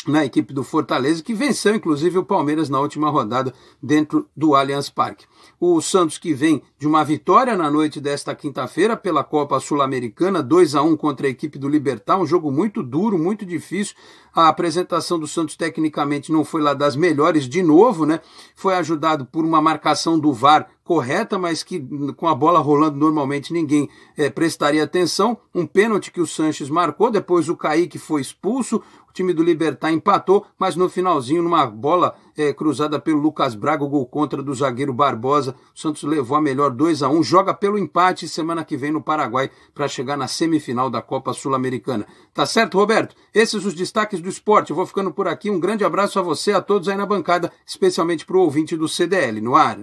[0.07, 4.89] na equipe do Fortaleza, que venceu inclusive o Palmeiras na última rodada dentro do Allianz
[4.89, 5.25] Parque.
[5.59, 10.75] O Santos que vem de uma vitória na noite desta quinta-feira pela Copa Sul-Americana, 2
[10.75, 13.95] a 1 contra a equipe do Libertar, um jogo muito duro, muito difícil.
[14.33, 18.19] A apresentação do Santos tecnicamente não foi lá das melhores de novo, né?
[18.53, 21.83] Foi ajudado por uma marcação do VAR correta, mas que
[22.15, 25.37] com a bola rolando normalmente ninguém é, prestaria atenção.
[25.53, 28.81] Um pênalti que o Sanches marcou, depois o Kaique foi expulso,
[29.15, 33.87] time do Libertar empatou, mas no finalzinho, numa bola é, cruzada pelo Lucas Braga, o
[33.87, 37.77] gol contra do zagueiro Barbosa, o Santos levou a melhor 2 a 1 joga pelo
[37.77, 42.05] empate semana que vem no Paraguai para chegar na semifinal da Copa Sul-Americana.
[42.33, 43.15] Tá certo, Roberto?
[43.33, 44.71] Esses os destaques do esporte.
[44.71, 45.49] Eu vou ficando por aqui.
[45.49, 48.87] Um grande abraço a você, a todos aí na bancada, especialmente para o ouvinte do
[48.87, 49.79] CDL no ar.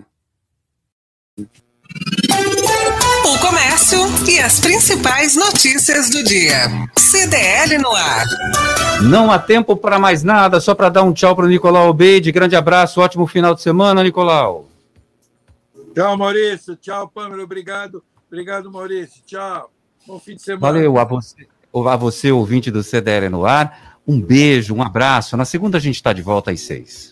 [3.24, 3.98] O comércio
[4.28, 6.68] e as principais notícias do dia.
[6.98, 8.24] CDL no ar.
[9.02, 12.32] Não há tempo para mais nada, só para dar um tchau para o Nicolau Obeide.
[12.32, 14.68] Grande abraço, ótimo final de semana, Nicolau.
[15.94, 16.74] Tchau, Maurício.
[16.74, 17.44] Tchau, Pâmela.
[17.44, 18.02] Obrigado.
[18.26, 19.22] Obrigado, Maurício.
[19.24, 19.70] Tchau.
[20.06, 20.72] Bom fim de semana.
[20.72, 23.98] Valeu a você, a você ouvinte do CDL no ar.
[24.06, 25.36] Um beijo, um abraço.
[25.36, 27.11] Na segunda a gente está de volta às seis.